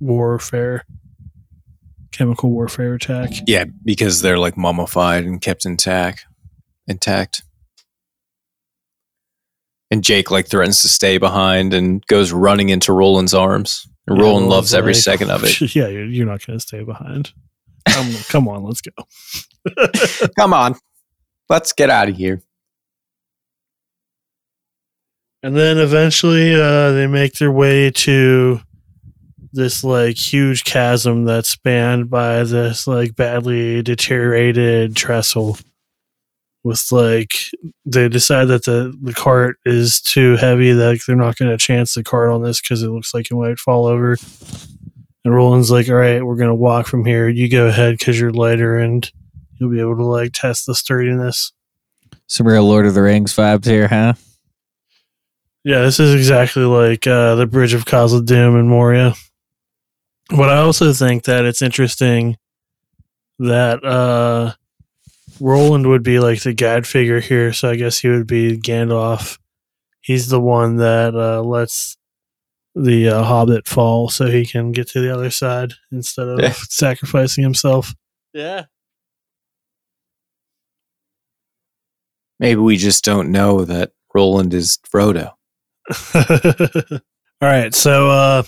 [0.00, 0.86] warfare,
[2.12, 3.30] chemical warfare attack.
[3.46, 6.24] yeah because they're like mummified and kept intact
[6.86, 7.42] intact
[9.90, 13.86] And Jake like threatens to stay behind and goes running into Roland's arms.
[14.06, 15.60] And Roland loves every like, second of it.
[15.74, 17.32] Yeah, you're, you're not going to stay behind.
[17.88, 18.92] Come, come on, let's go.
[20.38, 20.76] Come on.
[21.48, 22.40] Let's get out of here.
[25.42, 28.60] And then eventually uh, they make their way to
[29.52, 35.58] this like huge chasm that's spanned by this like badly deteriorated trestle.
[36.64, 37.34] With like
[37.84, 41.94] they decide that the, the cart is too heavy, that they're not going to chance
[41.94, 44.16] the cart on this because it looks like it might fall over.
[45.24, 47.28] And Roland's like, "All right, we're going to walk from here.
[47.28, 49.10] You go ahead because you're lighter and
[49.56, 51.52] you'll be able to like test the sturdiness."
[52.28, 54.14] Some real Lord of the Rings vibes here, huh?
[55.64, 59.14] Yeah, this is exactly like uh, the Bridge of Khazad-dûm in Moria.
[60.30, 62.36] But I also think that it's interesting
[63.38, 64.54] that uh,
[65.42, 69.38] Roland would be like the guide figure here, so I guess he would be Gandalf.
[70.00, 71.96] He's the one that uh, lets
[72.74, 76.52] the uh, Hobbit fall so he can get to the other side instead of Yeah.
[76.68, 77.92] sacrificing himself.
[78.32, 78.64] Yeah.
[82.38, 85.32] Maybe we just don't know that Roland is Frodo.
[86.14, 87.00] All
[87.48, 88.42] right, so uh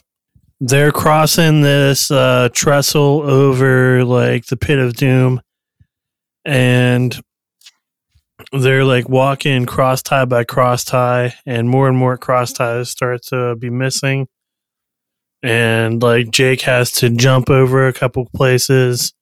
[0.61, 5.41] they're crossing this uh trestle over like the pit of doom
[6.45, 7.21] and
[8.53, 13.23] they're like walking cross tie by cross tie and more and more cross ties start
[13.23, 14.27] to be missing
[15.43, 19.13] and like Jake has to jump over a couple places.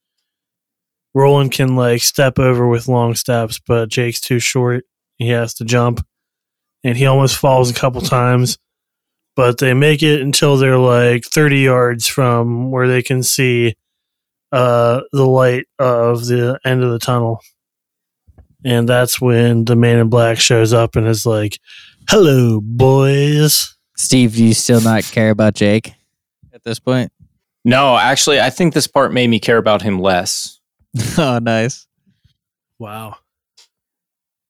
[1.15, 4.85] Roland can like step over with long steps, but Jake's too short.
[5.19, 6.05] He has to jump
[6.85, 8.59] and he almost falls a couple times
[9.35, 13.75] but they make it until they're like 30 yards from where they can see
[14.53, 17.41] uh, the light of the end of the tunnel.
[18.65, 21.59] And that's when the man in black shows up and is like,
[22.09, 23.77] Hello, boys.
[23.97, 25.95] Steve, do you still not care about Jake
[26.53, 27.13] at this point?
[27.65, 30.61] No, actually, I think this part made me care about him less.
[31.19, 31.87] oh, nice.
[32.79, 33.17] Wow.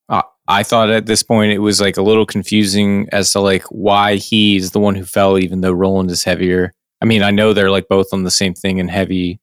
[0.08, 3.64] Uh, I thought at this point it was like a little confusing as to like
[3.64, 6.72] why he's the one who fell, even though Roland is heavier.
[7.02, 9.40] I mean, I know they're like both on the same thing and heavy.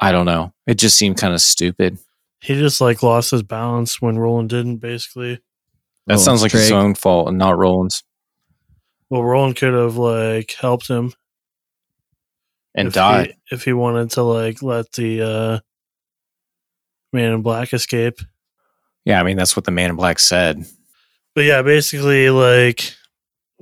[0.00, 0.52] I don't know.
[0.66, 1.98] It just seemed kind of stupid.
[2.40, 5.40] He just like lost his balance when Roland didn't, basically.
[6.06, 8.02] That sounds Roland's like his own fault and not Roland's.
[9.10, 11.12] Well, Roland could have like helped him
[12.74, 13.34] And if died.
[13.48, 15.58] he, if he wanted to like let the uh,
[17.12, 18.18] man in black escape.
[19.04, 20.64] Yeah, I mean that's what the man in black said.
[21.34, 22.94] But yeah, basically, like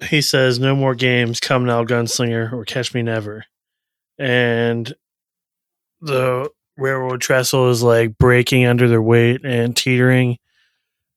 [0.02, 1.40] he says, "No more games.
[1.40, 3.44] Come now, gunslinger, or catch me never."
[4.18, 4.92] And
[6.06, 10.38] the railroad trestle is like breaking under their weight and teetering,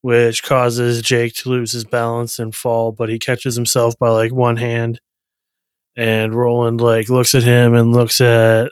[0.02, 2.92] which causes Jake to lose his balance and fall.
[2.92, 5.00] But he catches himself by like one hand,
[5.96, 8.72] and Roland like looks at him and looks at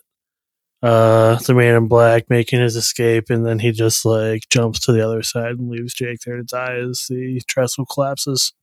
[0.83, 4.91] uh the man in black making his escape and then he just like jumps to
[4.91, 8.53] the other side and leaves Jake there to die as the trestle collapses.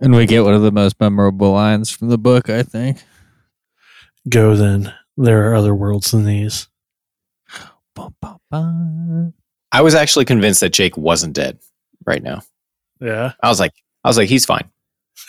[0.00, 3.02] And we get one of the most memorable lines from the book, I think.
[4.28, 4.92] Go then.
[5.18, 6.68] There are other worlds than these.
[9.72, 11.58] I was actually convinced that Jake wasn't dead
[12.06, 12.42] right now.
[13.00, 13.32] Yeah.
[13.42, 14.70] I was like, I was like, he's fine.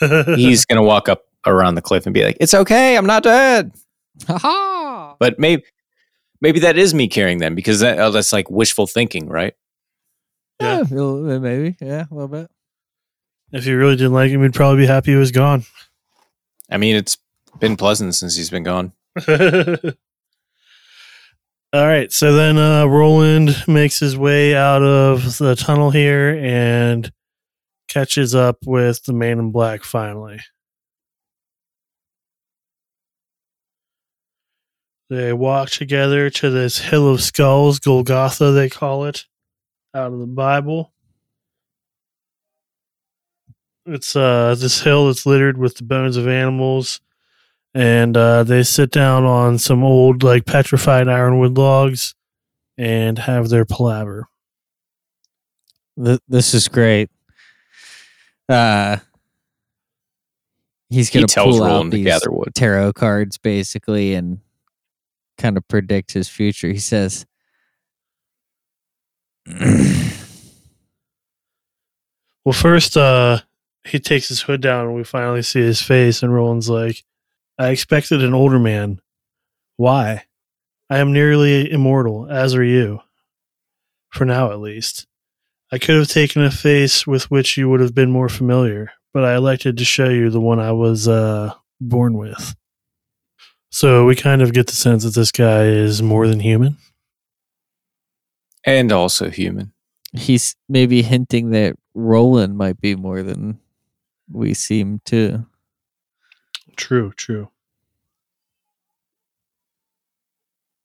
[0.00, 3.72] He's gonna walk up around the cliff and be like, "It's okay, I'm not dead."
[4.28, 5.16] Ha ha!
[5.18, 5.64] But maybe,
[6.40, 9.54] maybe that is me carrying them because that, oh, that's like wishful thinking, right?
[10.60, 10.76] Yeah.
[10.76, 11.76] Yeah, a little bit, maybe.
[11.80, 12.50] Yeah, a little bit.
[13.52, 15.64] if you really didn't like him, you'd probably be happy he was gone.
[16.70, 17.18] I mean, it's
[17.58, 18.92] been pleasant since he's been gone.
[21.72, 22.10] All right.
[22.12, 27.10] So then uh, Roland makes his way out of the tunnel here and
[27.88, 30.40] catches up with the man in black finally.
[35.08, 39.26] They walk together to this hill of skulls, Golgotha, they call it,
[39.92, 40.92] out of the Bible.
[43.86, 47.00] It's uh, this hill that's littered with the bones of animals
[47.74, 52.14] and uh, they sit down on some old like petrified ironwood logs
[52.76, 54.26] and have their palaver.
[56.02, 57.10] Th- this is great.
[58.48, 58.96] Uh,
[60.88, 62.54] he's He gonna tells pull out these gather wood.
[62.54, 64.38] tarot cards basically and
[65.38, 66.68] kind of predict his future.
[66.68, 67.26] He says,
[72.44, 73.40] Well, first, uh,
[73.86, 76.22] he takes his hood down and we finally see his face.
[76.22, 77.04] And Roland's like,
[77.60, 79.02] I expected an older man.
[79.76, 80.24] Why?
[80.88, 83.00] I am nearly immortal, as are you.
[84.08, 85.06] For now, at least.
[85.70, 89.26] I could have taken a face with which you would have been more familiar, but
[89.26, 92.56] I elected to show you the one I was uh, born with.
[93.68, 96.78] So we kind of get the sense that this guy is more than human.
[98.64, 99.74] And also human.
[100.14, 103.60] He's maybe hinting that Roland might be more than
[104.32, 105.44] we seem to.
[106.80, 107.50] True, true.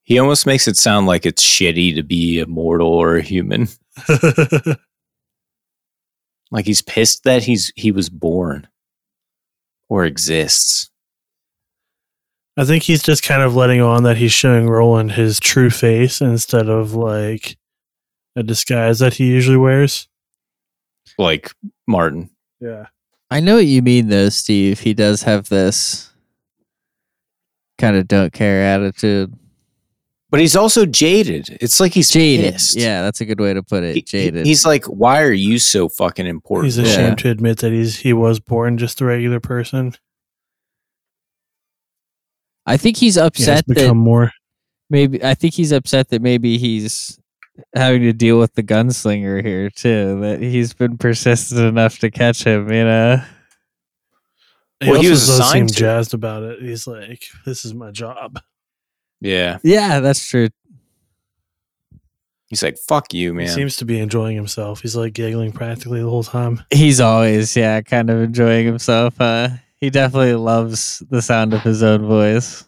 [0.03, 3.67] He almost makes it sound like it's shitty to be immortal or a human.
[6.51, 8.67] Like he's pissed that he's he was born
[9.89, 10.89] or exists.
[12.57, 16.21] I think he's just kind of letting on that he's showing Roland his true face
[16.21, 17.57] instead of like
[18.37, 20.07] a disguise that he usually wears.
[21.17, 21.51] Like
[21.87, 22.29] Marten.
[22.61, 22.85] Yeah.
[23.31, 24.79] I know what you mean, though, Steve.
[24.79, 26.11] He does have this
[27.77, 29.33] kind of don't care attitude.
[30.31, 31.57] But he's also jaded.
[31.61, 32.53] It's like he's Jaded.
[32.53, 32.75] pissed.
[32.77, 33.89] Yeah, that's a good way to put it.
[33.89, 34.45] He- he- Jaded.
[34.45, 36.65] he's like, why are you so fucking important?
[36.73, 39.93] He's ashamed to admit that he's he was born just a regular person.
[42.65, 44.31] I think he's He has upset that become more.
[44.89, 47.19] maybe I think he's upset that maybe he's
[47.73, 50.19] having to deal with the gunslinger here too.
[50.21, 52.71] That he's been persistent enough to catch him.
[52.71, 53.21] You know.
[54.81, 55.73] He Well, he was does seem to.
[55.73, 56.61] jazzed about it.
[56.61, 58.39] He's like, "This is my job."
[59.21, 59.57] yeah.
[59.63, 60.49] Yeah, that's true.
[62.47, 63.47] He's like, fuck you, He man.
[63.47, 64.81] seems to be enjoying himself.
[64.81, 66.61] He's like giggling practically the whole time.
[66.71, 69.19] He's always yeah, kind of enjoying himself.
[69.19, 72.65] Uh, he definitely loves the sound of his own voice.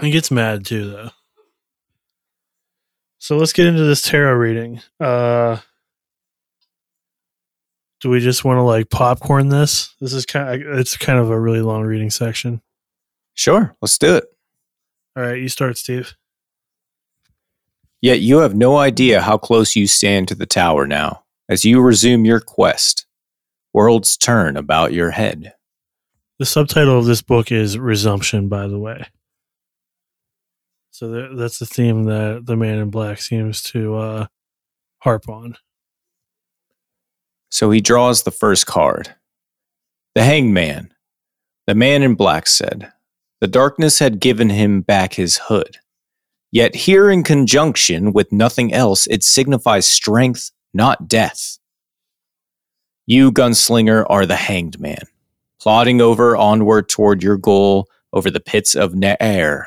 [0.00, 1.10] He gets mad too, though.
[3.18, 4.80] So let's get into this tarot reading.
[5.00, 5.58] Uh,
[8.00, 9.94] do we just want to like popcorn this?
[10.00, 10.62] This is kind.
[10.62, 12.60] Of, it's kind of a really long reading section.
[13.34, 14.24] sure, let's do it.
[15.16, 16.14] All right, you start, Steve.
[18.02, 21.24] Yet you have no idea how close you stand to the tower now.
[21.48, 23.06] As you resume your quest,
[23.72, 25.54] worlds turn about your head.
[26.38, 29.06] The subtitle of this book is Resumption, by the way.
[30.96, 34.26] So tha- that's the theme that the Man in Black seems to uh,
[35.00, 35.58] harp on.
[37.50, 39.14] So he draws the first card.
[40.14, 40.94] The Hanged Man.
[41.66, 42.90] The man in black said,
[43.42, 45.76] The darkness had given him back his hood.
[46.50, 51.58] Yet here in conjunction with nothing else, it signifies strength, not death.
[53.04, 55.02] You, gunslinger, are the hanged man,
[55.60, 59.66] plodding over onward toward your goal over the pits of Na'ar.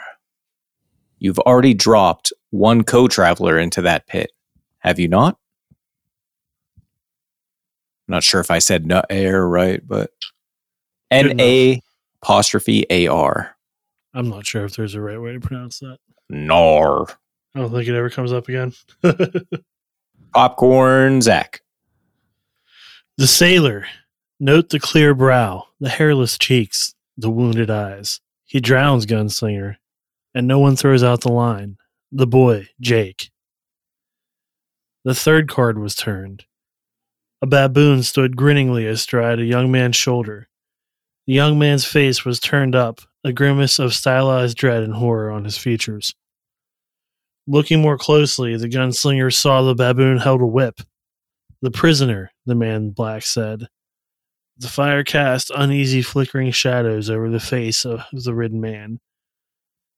[1.20, 4.32] You've already dropped one co traveler into that pit,
[4.80, 5.38] have you not?
[8.08, 10.12] I'm not sure if I said Ne'er right, but
[11.12, 11.82] N A
[12.22, 13.56] apostrophe A R.
[14.14, 15.98] I'm not sure if there's a right way to pronounce that.
[16.30, 17.08] Nar.
[17.56, 18.74] I don't think it ever comes up again.
[20.34, 21.62] Popcorn Zach.
[23.18, 23.86] The sailor.
[24.40, 28.22] Note the clear brow, the hairless cheeks, the wounded eyes.
[28.46, 29.76] He drowns Gunslinger,
[30.39, 31.75] and no one throws out the line.
[32.13, 33.30] The boy, Jake.
[35.04, 36.45] The third card was turned.
[37.41, 40.47] A baboon stood grinningly astride a young man's shoulder.
[41.28, 45.43] The young man's face was turned up, a grimace of stylized dread and horror on
[45.43, 46.15] his features.
[47.45, 50.80] Looking more closely, the gunslinger saw the baboon held a whip.
[51.62, 53.67] The prisoner, the man in black said.
[54.58, 59.02] The fire cast uneasy flickering shadows over the face of the ridden man,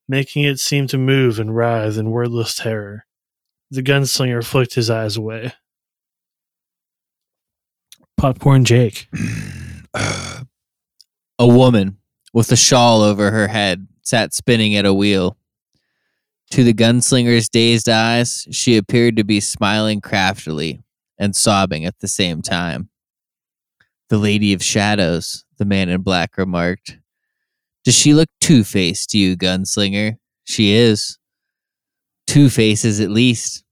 [0.08, 3.06] making it seem to move and writhe in wordless terror.
[3.70, 5.52] The gunslinger flicked his eyes away.
[8.16, 9.08] Popcorn Jake.
[9.94, 10.46] a
[11.40, 11.98] woman
[12.32, 15.36] with a shawl over her head sat spinning at a wheel.
[16.50, 20.82] To the gunslinger's dazed eyes, she appeared to be smiling craftily
[21.18, 22.90] and sobbing at the same time.
[24.08, 26.98] The Lady of Shadows, the man in black remarked.
[27.84, 30.16] Does she look two faced to you, gunslinger?
[30.44, 31.18] She is.
[32.26, 33.64] Two faces at least.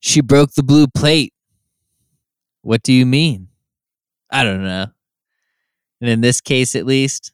[0.00, 1.32] She broke the blue plate.
[2.62, 3.48] What do you mean?
[4.30, 4.86] I don't know.
[6.00, 7.32] And in this case, at least,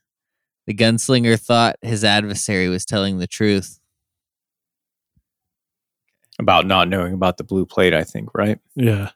[0.66, 3.80] the gunslinger thought his adversary was telling the truth.
[6.38, 8.58] About not knowing about the blue plate, I think, right?
[8.74, 9.10] Yeah.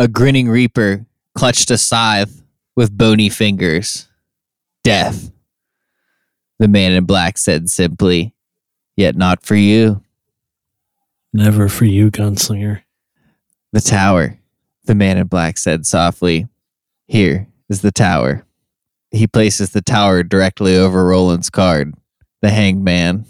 [0.00, 2.42] A grinning reaper clutched a scythe
[2.74, 4.08] with bony fingers.
[4.82, 5.30] Death.
[6.58, 8.34] The man in black said simply,
[8.96, 10.02] Yet not for you.
[11.34, 12.80] Never for you, gunslinger.
[13.74, 14.38] The tower.
[14.86, 16.48] The man in black said softly,
[17.06, 18.46] Here is the tower.
[19.10, 21.92] He places the tower directly over Roland's card,
[22.40, 23.26] the hanged man.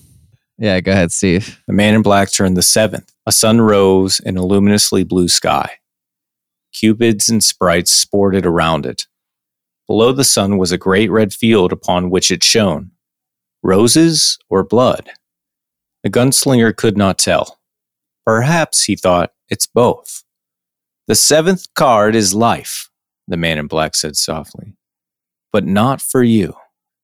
[0.56, 1.60] Yeah, go ahead, Steve.
[1.66, 3.12] The man in black turned the seventh.
[3.26, 5.79] A sun rose in a luminously blue sky.
[6.72, 9.06] Cupids and sprites sported around it.
[9.86, 12.92] Below the sun was a great red field upon which it shone.
[13.62, 15.10] Roses or blood?
[16.02, 17.58] The gunslinger could not tell.
[18.24, 20.22] Perhaps, he thought, it's both.
[21.08, 22.88] The seventh card is life,
[23.26, 24.76] the man in black said softly.
[25.52, 26.54] But not for you.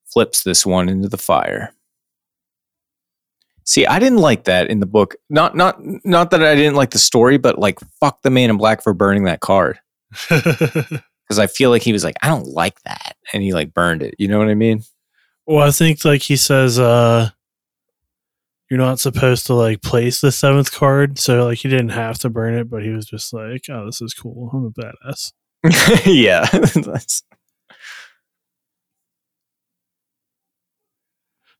[0.04, 1.74] Flips this one into the fire.
[3.66, 5.16] See, I didn't like that in the book.
[5.28, 8.56] Not not not that I didn't like the story, but like fuck the man in
[8.56, 9.78] black for burning that card.
[11.28, 13.16] Because I feel like he was like, I don't like that.
[13.32, 14.14] And he like burned it.
[14.16, 14.84] You know what I mean?
[15.44, 17.30] well, I think like he says, uh,
[18.70, 22.30] you're not supposed to like place the seventh card, so like he didn't have to
[22.30, 24.50] burn it, but he was just like, oh, this is cool.
[24.52, 25.32] I'm a badass.
[26.06, 26.46] yeah.
[26.52, 27.22] That's-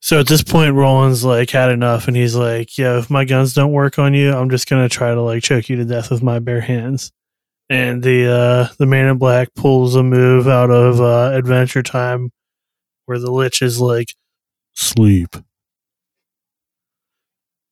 [0.01, 3.55] So at this point, Roland's like had enough, and he's like, "Yeah, if my guns
[3.55, 6.23] don't work on you, I'm just gonna try to like choke you to death with
[6.23, 7.11] my bare hands."
[7.69, 12.31] And the uh, the man in black pulls a move out of uh, Adventure Time,
[13.07, 14.15] where the lich is like,
[14.75, 15.35] "Sleep,"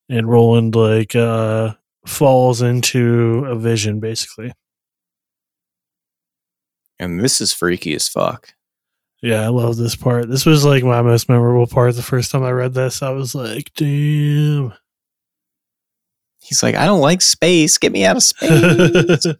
[0.09, 1.75] and Roland like uh,
[2.07, 4.53] falls into a vision, basically.
[6.99, 8.55] and this is freaky as fuck.
[9.25, 10.29] Yeah, I love this part.
[10.29, 11.97] This was like my most memorable part.
[11.97, 14.75] The first time I read this, I was like, "Damn."
[16.43, 17.79] He's like, I don't like space.
[17.79, 19.25] Get me out of space.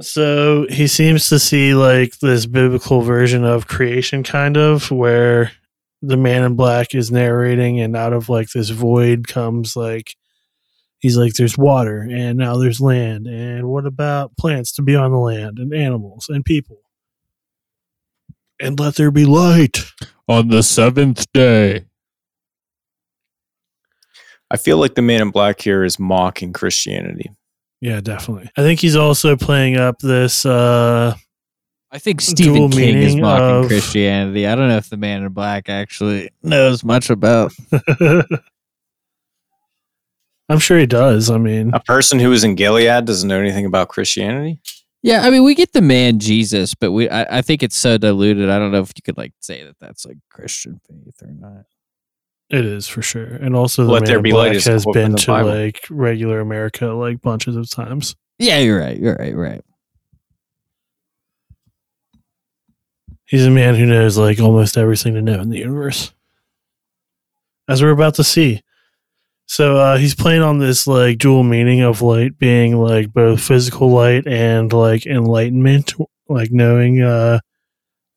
[0.00, 5.50] so he seems to see like this biblical version of creation, kind of, where
[6.00, 10.14] the man in black is narrating, and out of like this void comes like,
[11.00, 13.26] he's like, there's water, and now there's land.
[13.26, 16.78] And what about plants to be on the land, and animals, and people?
[18.60, 19.78] And let there be light.
[20.28, 21.84] On the seventh day.
[24.50, 27.30] I feel like the man in black here is mocking Christianity.
[27.80, 28.50] Yeah, definitely.
[28.56, 31.14] I think he's also playing up this uh
[31.90, 34.46] I think Stephen Dual King is mocking of- Christianity.
[34.46, 37.52] I don't know if the man in black actually knows much about.
[40.50, 41.30] I'm sure he does.
[41.30, 44.60] I mean, A person who is in Gilead doesn't know anything about Christianity.
[45.02, 47.98] Yeah, I mean, we get the man Jesus, but we I, I think it's so
[47.98, 48.50] diluted.
[48.50, 51.66] I don't know if you could like say that that's like Christian faith or not.
[52.50, 53.24] it is for sure.
[53.26, 55.50] And also, the Let Man there be light Black has been to Bible.
[55.50, 58.16] like regular America like bunches of times.
[58.38, 58.98] Yeah, you're right.
[58.98, 59.36] You're right.
[59.36, 59.62] Right.
[63.24, 66.12] He's a man who knows like almost everything to know in the universe,
[67.68, 68.62] as we're about to see.
[69.48, 73.90] So uh, he's playing on this like dual meaning of light being like both physical
[73.90, 75.94] light and like enlightenment,
[76.28, 77.40] like knowing uh,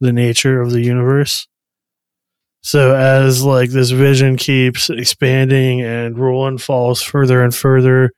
[0.01, 1.47] the nature of the universe.
[2.63, 8.11] So as like this vision keeps expanding and Roland falls further and further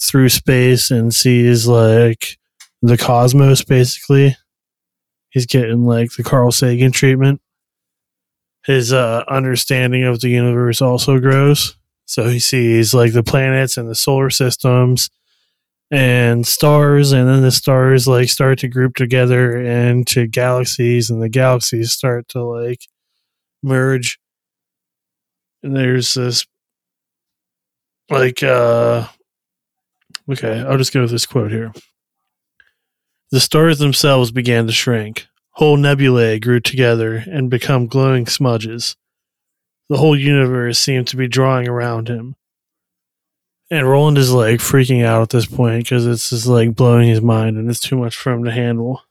[0.00, 2.38] through space and sees like
[2.80, 4.36] the cosmos basically.
[5.30, 7.40] He's getting like the Carl Sagan treatment.
[8.64, 11.76] His uh, understanding of the universe also grows.
[12.06, 15.10] So he sees like the planets and the solar systems
[15.90, 21.28] and stars, and then the stars like start to group together into galaxies, and the
[21.28, 22.80] galaxies start to like
[23.62, 24.18] merge.
[25.62, 26.46] And there's this
[28.10, 29.06] like uh
[30.30, 31.72] okay, I'll just go with this quote here.
[33.32, 35.26] The stars themselves began to shrink.
[35.50, 38.96] Whole nebulae grew together and become glowing smudges.
[39.88, 42.34] The whole universe seemed to be drawing around him.
[43.70, 47.20] And Roland is like freaking out at this point because it's just like blowing his
[47.20, 49.02] mind and it's too much for him to handle.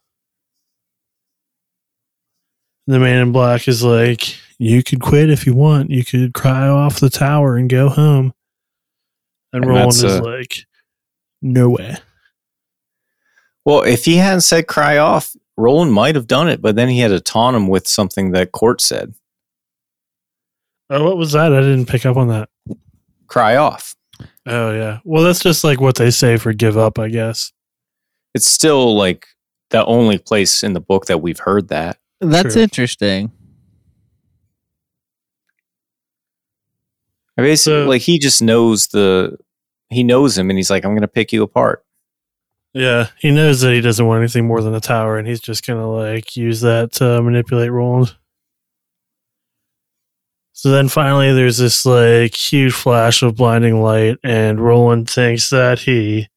[2.86, 5.90] The man in black is like, You could quit if you want.
[5.90, 8.32] You could cry off the tower and go home.
[9.52, 10.64] And, And Roland is like,
[11.42, 11.96] No way.
[13.64, 17.00] Well, if he hadn't said cry off, Roland might have done it, but then he
[17.00, 19.14] had to taunt him with something that Cort said.
[20.90, 21.52] Oh, what was that?
[21.52, 22.48] I didn't pick up on that.
[23.26, 23.94] Cry off.
[24.46, 25.00] Oh yeah.
[25.04, 27.52] Well, that's just like what they say for give up, I guess.
[28.34, 29.26] It's still like
[29.70, 31.98] the only place in the book that we've heard that.
[32.20, 32.62] That's True.
[32.62, 33.32] interesting.
[37.38, 39.36] I basically, So- like he just knows the
[39.88, 41.84] he knows him and he's like, I'm gonna pick you apart.
[42.74, 45.66] Yeah, he knows that he doesn't want anything more than a tower, and he's just
[45.66, 48.14] gonna like use that to manipulate Roland.
[50.56, 55.80] So then finally, there's this like huge flash of blinding light, and Roland thinks that
[55.80, 56.28] he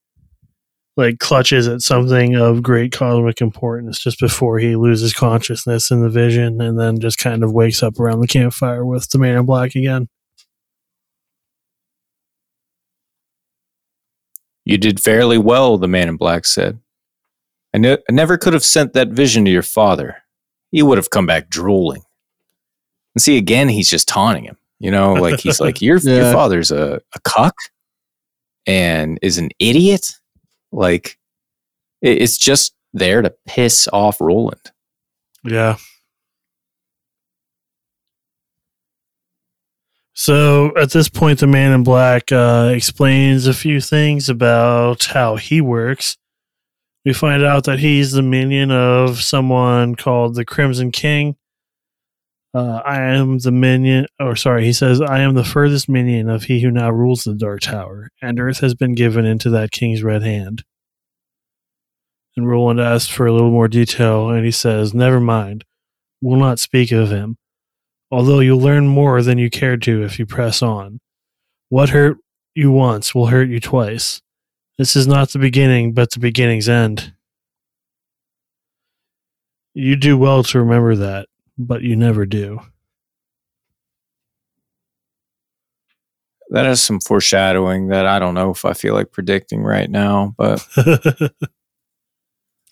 [0.98, 6.10] like clutches at something of great cosmic importance just before he loses consciousness in the
[6.10, 9.46] vision and then just kind of wakes up around the campfire with the man in
[9.46, 10.10] black again.
[14.66, 16.78] You did fairly well, the man in black said.
[17.74, 20.18] I, ne- I never could have sent that vision to your father.
[20.72, 22.02] He would have come back drooling.
[23.16, 24.58] And see, again, he's just taunting him.
[24.80, 27.56] You know, like he's like, your, your father's a, a cuck
[28.66, 30.12] and is an idiot.
[30.72, 31.18] Like,
[32.02, 34.72] it- it's just there to piss off Roland.
[35.44, 35.78] Yeah.
[40.14, 45.38] So at this point, the man in black uh, explains a few things about how
[45.38, 46.18] he works.
[47.06, 51.38] We find out that he's the minion of someone called the Crimson King.
[52.54, 56.44] Uh, I am the minion, or sorry, he says, I am the furthest minion of
[56.44, 60.02] he who now rules the Dark Tower, and Earth has been given into that king's
[60.02, 60.64] red hand.
[62.36, 65.64] And Roland asks for a little more detail, and he says, Never mind.
[66.22, 67.38] We'll not speak of him.
[68.12, 71.00] Although you'll learn more than you cared to if you press on.
[71.70, 72.18] What hurt
[72.56, 74.22] you once will hurt you twice.
[74.78, 77.14] This is not the beginning, but the beginning's end.
[79.74, 81.29] You do well to remember that,
[81.60, 82.60] but you never do.
[86.52, 90.34] That is some foreshadowing that I don't know if I feel like predicting right now,
[90.38, 90.66] but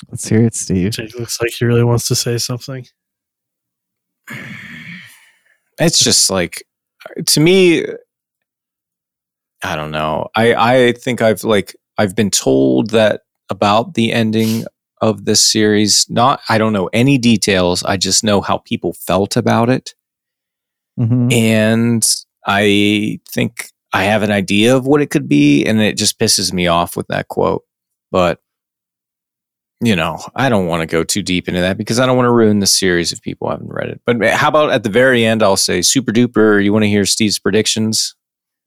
[0.10, 0.92] Let's hear it, Steve.
[0.92, 2.88] Jake looks like he really wants to say something.
[5.80, 6.64] it's just like
[7.26, 7.86] to me
[9.64, 14.66] i don't know i i think i've like i've been told that about the ending
[15.02, 16.06] of this series.
[16.10, 17.84] Not i don't know any details.
[17.84, 19.94] I just know how people felt about it.
[21.00, 21.32] Mhm.
[21.32, 22.04] and
[22.48, 26.52] i think i have an idea of what it could be and it just pisses
[26.52, 27.64] me off with that quote.
[28.12, 28.40] But
[29.80, 32.26] you know i don't want to go too deep into that because i don't want
[32.26, 34.02] to ruin the series if people haven't read it.
[34.08, 37.06] But how about at the very end i'll say super duper you want to hear
[37.06, 38.16] steve's predictions?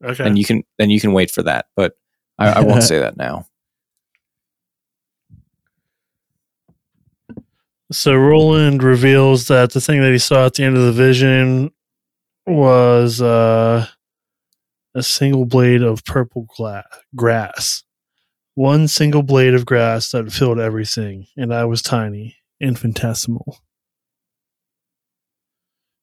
[0.03, 0.23] Okay.
[0.23, 1.93] and you can then you can wait for that but
[2.39, 3.45] i, I won't say that now
[7.91, 11.71] So Roland reveals that the thing that he saw at the end of the vision
[12.47, 13.85] was uh,
[14.95, 16.85] a single blade of purple gla-
[17.15, 17.83] grass.
[18.55, 23.57] One single blade of grass that filled everything, and I was tiny, infinitesimal.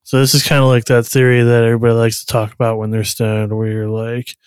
[0.08, 2.90] So this is kind of like that theory that everybody likes to talk about when
[2.90, 4.38] they're stoned, where you're like,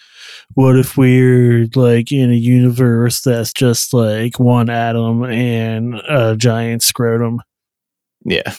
[0.55, 6.81] what if we're like in a universe that's just like one atom and a giant
[6.81, 7.41] scrotum?
[8.25, 8.55] yeah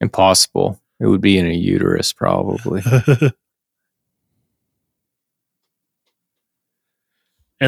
[0.00, 3.32] impossible it would be in a uterus probably and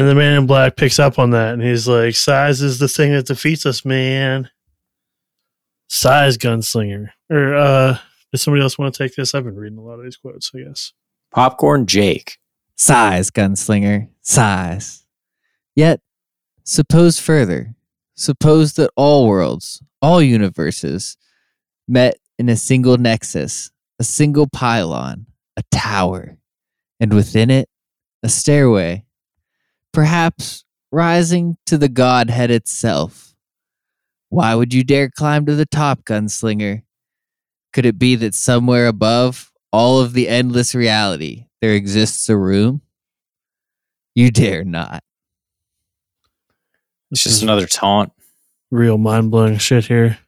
[0.07, 3.11] the man in black picks up on that and he's like, size is the thing
[3.11, 4.49] that defeats us, man.
[5.89, 7.09] Size gunslinger.
[7.29, 7.97] Or uh
[8.31, 9.35] does somebody else want to take this?
[9.35, 10.93] I've been reading a lot of these quotes, I guess.
[11.31, 12.37] popcorn jake
[12.81, 15.05] Size, gunslinger, size.
[15.75, 15.99] Yet,
[16.63, 17.75] suppose further.
[18.15, 21.17] Suppose that all worlds, all universes,
[21.89, 23.69] met in a single nexus,
[23.99, 25.25] a single pylon,
[25.57, 26.37] a tower,
[27.01, 27.67] and within it,
[28.23, 29.03] a stairway,
[29.91, 33.28] perhaps rising to the Godhead itself.
[34.29, 36.83] Why would you dare climb to the top, gunslinger?
[37.73, 42.81] Could it be that somewhere above all of the endless reality there exists a room?
[44.15, 45.03] You dare not.
[47.11, 48.11] it's This just is another taunt
[48.71, 50.19] real mind blowing shit here.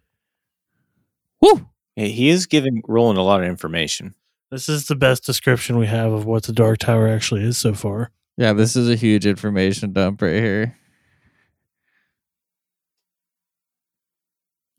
[1.41, 1.67] Woo!
[1.95, 4.15] Yeah, he is giving roland a lot of information
[4.49, 7.73] This is the best description we have of what the Dark Tower actually is so
[7.73, 8.11] far.
[8.37, 10.77] Yeah, this is a huge information dump right here.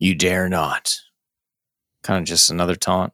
[0.03, 0.95] You dare not
[2.03, 3.13] kind of just another taunt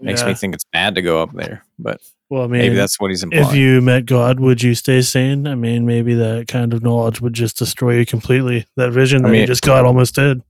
[0.00, 2.98] makes me think it's bad to go up there but Well, I mean, maybe that's
[2.98, 5.46] what he's implying if you met God, would you stay sane?
[5.46, 8.64] I mean, maybe that kind of knowledge would just destroy you completely.
[8.76, 10.42] That vision I that you mean- just got almost did.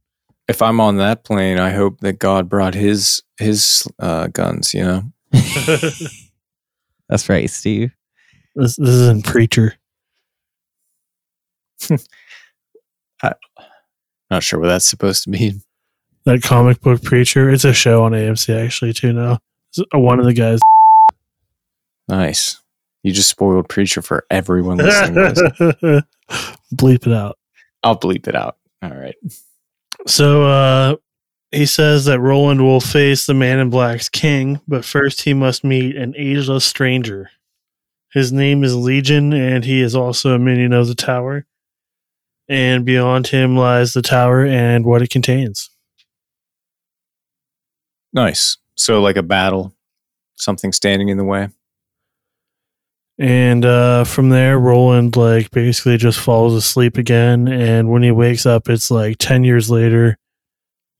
[0.48, 4.72] if I'm on that plane, I hope that God brought his his uh, guns.
[4.74, 5.02] You know,
[7.08, 7.92] That's right, Steve.
[8.54, 9.74] this this isn't preacher.
[13.22, 13.34] I'm
[14.30, 15.62] not sure what that's supposed to mean.
[16.24, 17.50] That comic book preacher.
[17.50, 19.38] It's a show on AMC actually too now.
[19.70, 20.60] It's One of the guys.
[22.08, 22.60] Nice.
[23.02, 25.34] You just spoiled preacher for everyone listening.
[25.34, 26.02] to this.
[26.74, 27.38] Bleep it out.
[27.82, 28.56] I'll bleep it out.
[28.82, 29.16] All right.
[30.06, 30.96] So uh,
[31.50, 35.64] he says that Roland will face the Man in Black's king, but first he must
[35.64, 37.30] meet an ageless stranger
[38.12, 41.44] His name is Legion, and he is also a minion of the tower.
[42.48, 45.70] And beyond him lies the tower and what it contains.
[48.12, 48.58] Nice.
[48.76, 49.74] So like a battle,
[50.36, 51.48] something standing in the way.
[53.18, 57.46] And uh, from there, Roland like basically just falls asleep again.
[57.46, 60.18] And when he wakes up, it's like ten years later,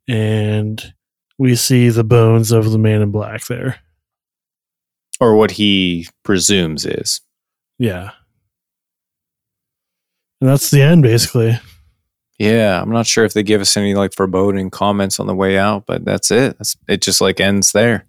[0.07, 0.95] and
[1.39, 3.81] we see the bones of the man in black there.
[5.21, 7.23] Or what he presumes is.
[7.79, 8.11] Yeah,
[10.41, 11.59] and that's the end, basically.
[12.39, 15.59] Yeah, I'm not sure if they give us any like foreboding comments on the way
[15.59, 16.59] out, but that's it.
[16.59, 18.05] That's, it just like ends there.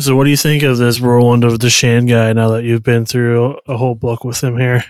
[0.00, 3.04] So, what do you think of this Roland of Deschain guy now that you've been
[3.04, 4.84] through a whole book with him here?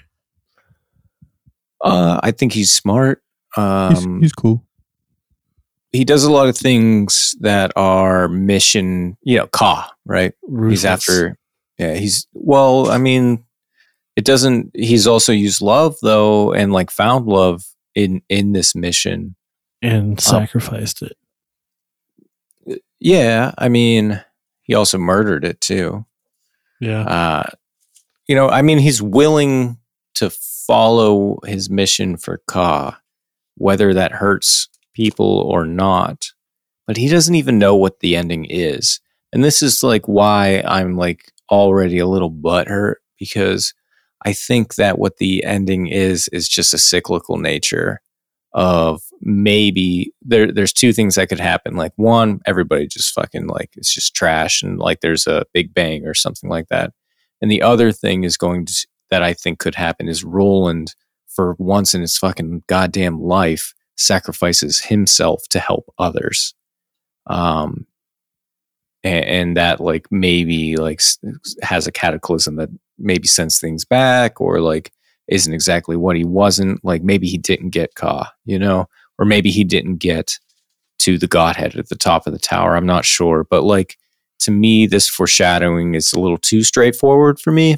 [1.83, 3.23] Uh, I think he's smart.
[3.57, 4.65] Um, he's cool.
[5.93, 10.35] he does a lot of things that are mission, you know, Ka, right?
[10.69, 11.37] He's after,
[11.79, 13.45] yeah, he's, well, I mean,
[14.19, 17.65] it doesn't, he's also used love though, and like found love
[17.95, 19.37] in, in this mission.
[19.81, 21.17] and sacrificed it.
[22.99, 23.53] Yeah.
[23.57, 24.21] I mean,
[24.63, 26.05] he also murdered it too.
[26.81, 27.51] Yeah, Uh,
[28.27, 29.79] you know, I mean, he's willing
[30.15, 33.01] to follow his mission for Ka,
[33.57, 36.33] whether that hurts people or not.
[36.89, 38.99] But he doesn't even know what the ending is.
[39.33, 43.75] And this is like why I'm like already a little butthurt because
[44.25, 48.01] I think that what the ending is is just a cyclical nature
[48.53, 51.77] of maybe there there's two things that could happen.
[51.77, 56.07] Like one, everybody just fucking like it's just trash and like there's a big bang
[56.07, 56.93] or something like that.
[57.41, 60.95] And the other thing is going to that I think could happen is Roland
[61.29, 66.55] for once in his fucking goddamn life sacrifices himself to help others.
[67.27, 67.87] Um
[69.05, 71.01] and, and that like maybe like
[71.63, 74.93] has a cataclysm that maybe sends things back or like
[75.29, 78.89] isn't exactly what he wasn't like maybe he didn't get Ka, you know,
[79.19, 80.39] or maybe he didn't get
[81.01, 82.77] to the godhead at the top of the tower.
[82.77, 83.97] I'm not sure, but like
[84.41, 87.77] to me this foreshadowing is a little too straightforward for me.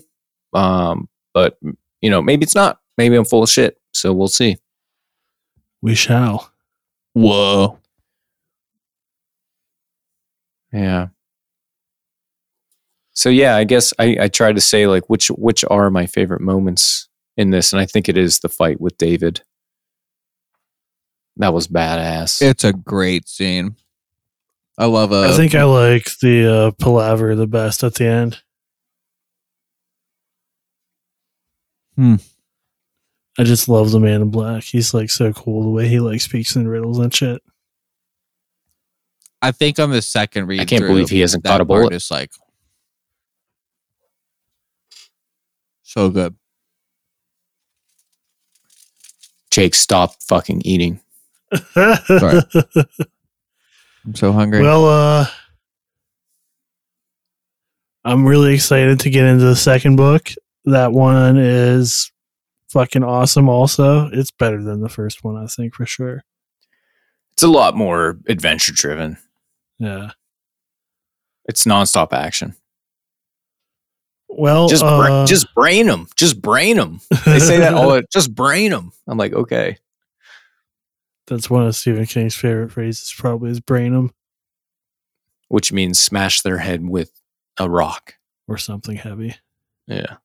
[0.52, 1.58] Um but
[2.00, 2.80] you know, maybe it's not.
[2.98, 3.78] Maybe I'm full of shit.
[3.92, 4.56] So we'll see.
[5.82, 6.52] we shall.
[7.14, 7.78] Whoa.
[10.72, 11.08] Yeah.
[13.20, 16.40] So yeah, I guess I, I tried to say like which which are my favorite
[16.40, 17.06] moments
[17.36, 19.42] in this, and I think it is the fight with David.
[21.36, 22.40] That was badass.
[22.40, 23.76] It's a great scene.
[24.78, 25.28] I love a.
[25.28, 28.38] I think I like the uh, palaver the best at the end.
[31.96, 32.14] Hmm.
[33.38, 34.64] I just love the man in black.
[34.64, 37.42] He's like so cool the way he like speaks in riddles and shit.
[39.42, 41.66] I think on the second read, I can't through, believe he hasn't that caught a
[41.66, 41.92] bullet.
[41.92, 42.30] is like
[45.90, 46.36] so good.
[49.50, 51.00] Jake, stop fucking eating.
[51.74, 52.42] Sorry.
[54.04, 54.62] I'm so hungry.
[54.62, 55.26] well, uh,
[58.04, 60.30] I'm really excited to get into the second book.
[60.64, 62.12] That one is
[62.68, 63.48] fucking awesome.
[63.48, 66.22] Also, it's better than the first one, I think for sure.
[67.32, 69.16] It's a lot more adventure driven.
[69.80, 70.12] Yeah.
[71.46, 72.54] It's nonstop action.
[74.32, 76.06] Well, Just bra- uh, just brain them.
[76.16, 77.00] Just brain them.
[77.26, 78.00] They say that all.
[78.12, 78.92] Just brain them.
[79.06, 79.76] I'm like, okay.
[81.26, 83.12] That's one of Stephen King's favorite phrases.
[83.16, 84.12] Probably is brain them
[85.48, 87.10] Which means smash their head with
[87.58, 88.14] a rock.
[88.48, 89.34] or something heavy.
[89.86, 90.16] Yeah.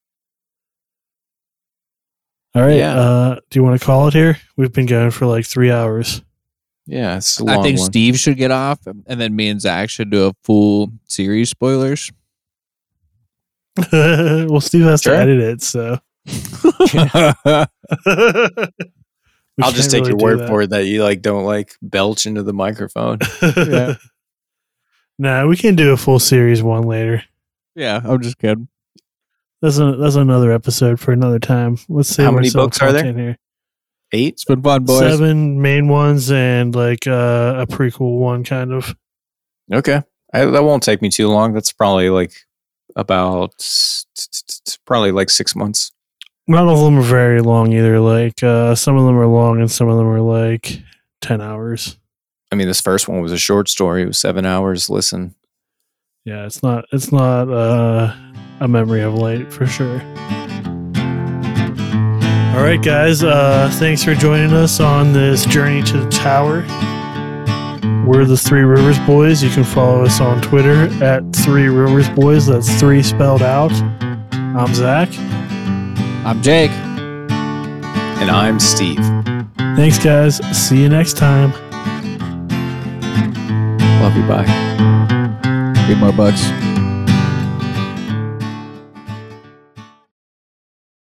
[2.53, 2.77] All right.
[2.77, 2.95] Yeah.
[2.95, 4.37] Uh, do you want to call it here?
[4.55, 6.21] We've been going for like three hours.
[6.85, 7.17] Yeah.
[7.17, 7.85] It's a long I think one.
[7.87, 12.11] Steve should get off, and then me and Zach should do a full series spoilers.
[13.91, 15.13] well, Steve has Sure.
[15.13, 15.99] to edit it, so
[19.61, 22.25] I'll just can't take your word do for it that you like don't like belch
[22.25, 23.17] into the microphone.
[23.41, 23.99] that.
[25.17, 27.23] nah, we can do a full series one later.
[27.75, 28.67] yeah, I'm just kidding.
[29.61, 31.77] That's a, that's another episode for another time.
[31.89, 33.13] Let's see How many books are there?
[33.13, 33.37] Here.
[34.11, 34.33] Eight.
[34.33, 34.99] It's been fun, boys.
[34.99, 38.95] Seven main ones and like uh, a prequel one, kind of.
[39.73, 40.03] Okay.
[40.33, 41.53] I, that won't take me too long.
[41.53, 42.33] That's probably like
[42.95, 43.53] about
[44.85, 45.91] probably like six months.
[46.47, 47.99] None of them are very long either.
[47.99, 50.79] Like uh, some of them are long and some of them are like
[51.21, 51.97] ten hours.
[52.51, 54.03] I mean, this first one was a short story.
[54.03, 54.89] It was seven hours.
[54.89, 55.35] Listen,
[56.23, 58.13] Yeah, it's not it's not uh,
[58.59, 59.99] a memory of light for sure.
[62.55, 63.21] All right, guys.
[63.21, 66.61] Uh, thanks for joining us on this journey to the tower.
[68.05, 69.41] We're the Three Rivers Boys.
[69.41, 72.45] You can follow us on Twitter at Three Rivers Boys.
[72.45, 73.71] That's three spelled out.
[74.31, 75.09] I'm Zach.
[76.23, 76.69] I'm Jake.
[76.69, 79.03] And I'm Steve.
[79.75, 80.37] Thanks, guys.
[80.55, 81.51] See you next time.
[84.01, 84.27] Love you.
[84.27, 84.45] Bye.
[85.89, 86.74] Read more books.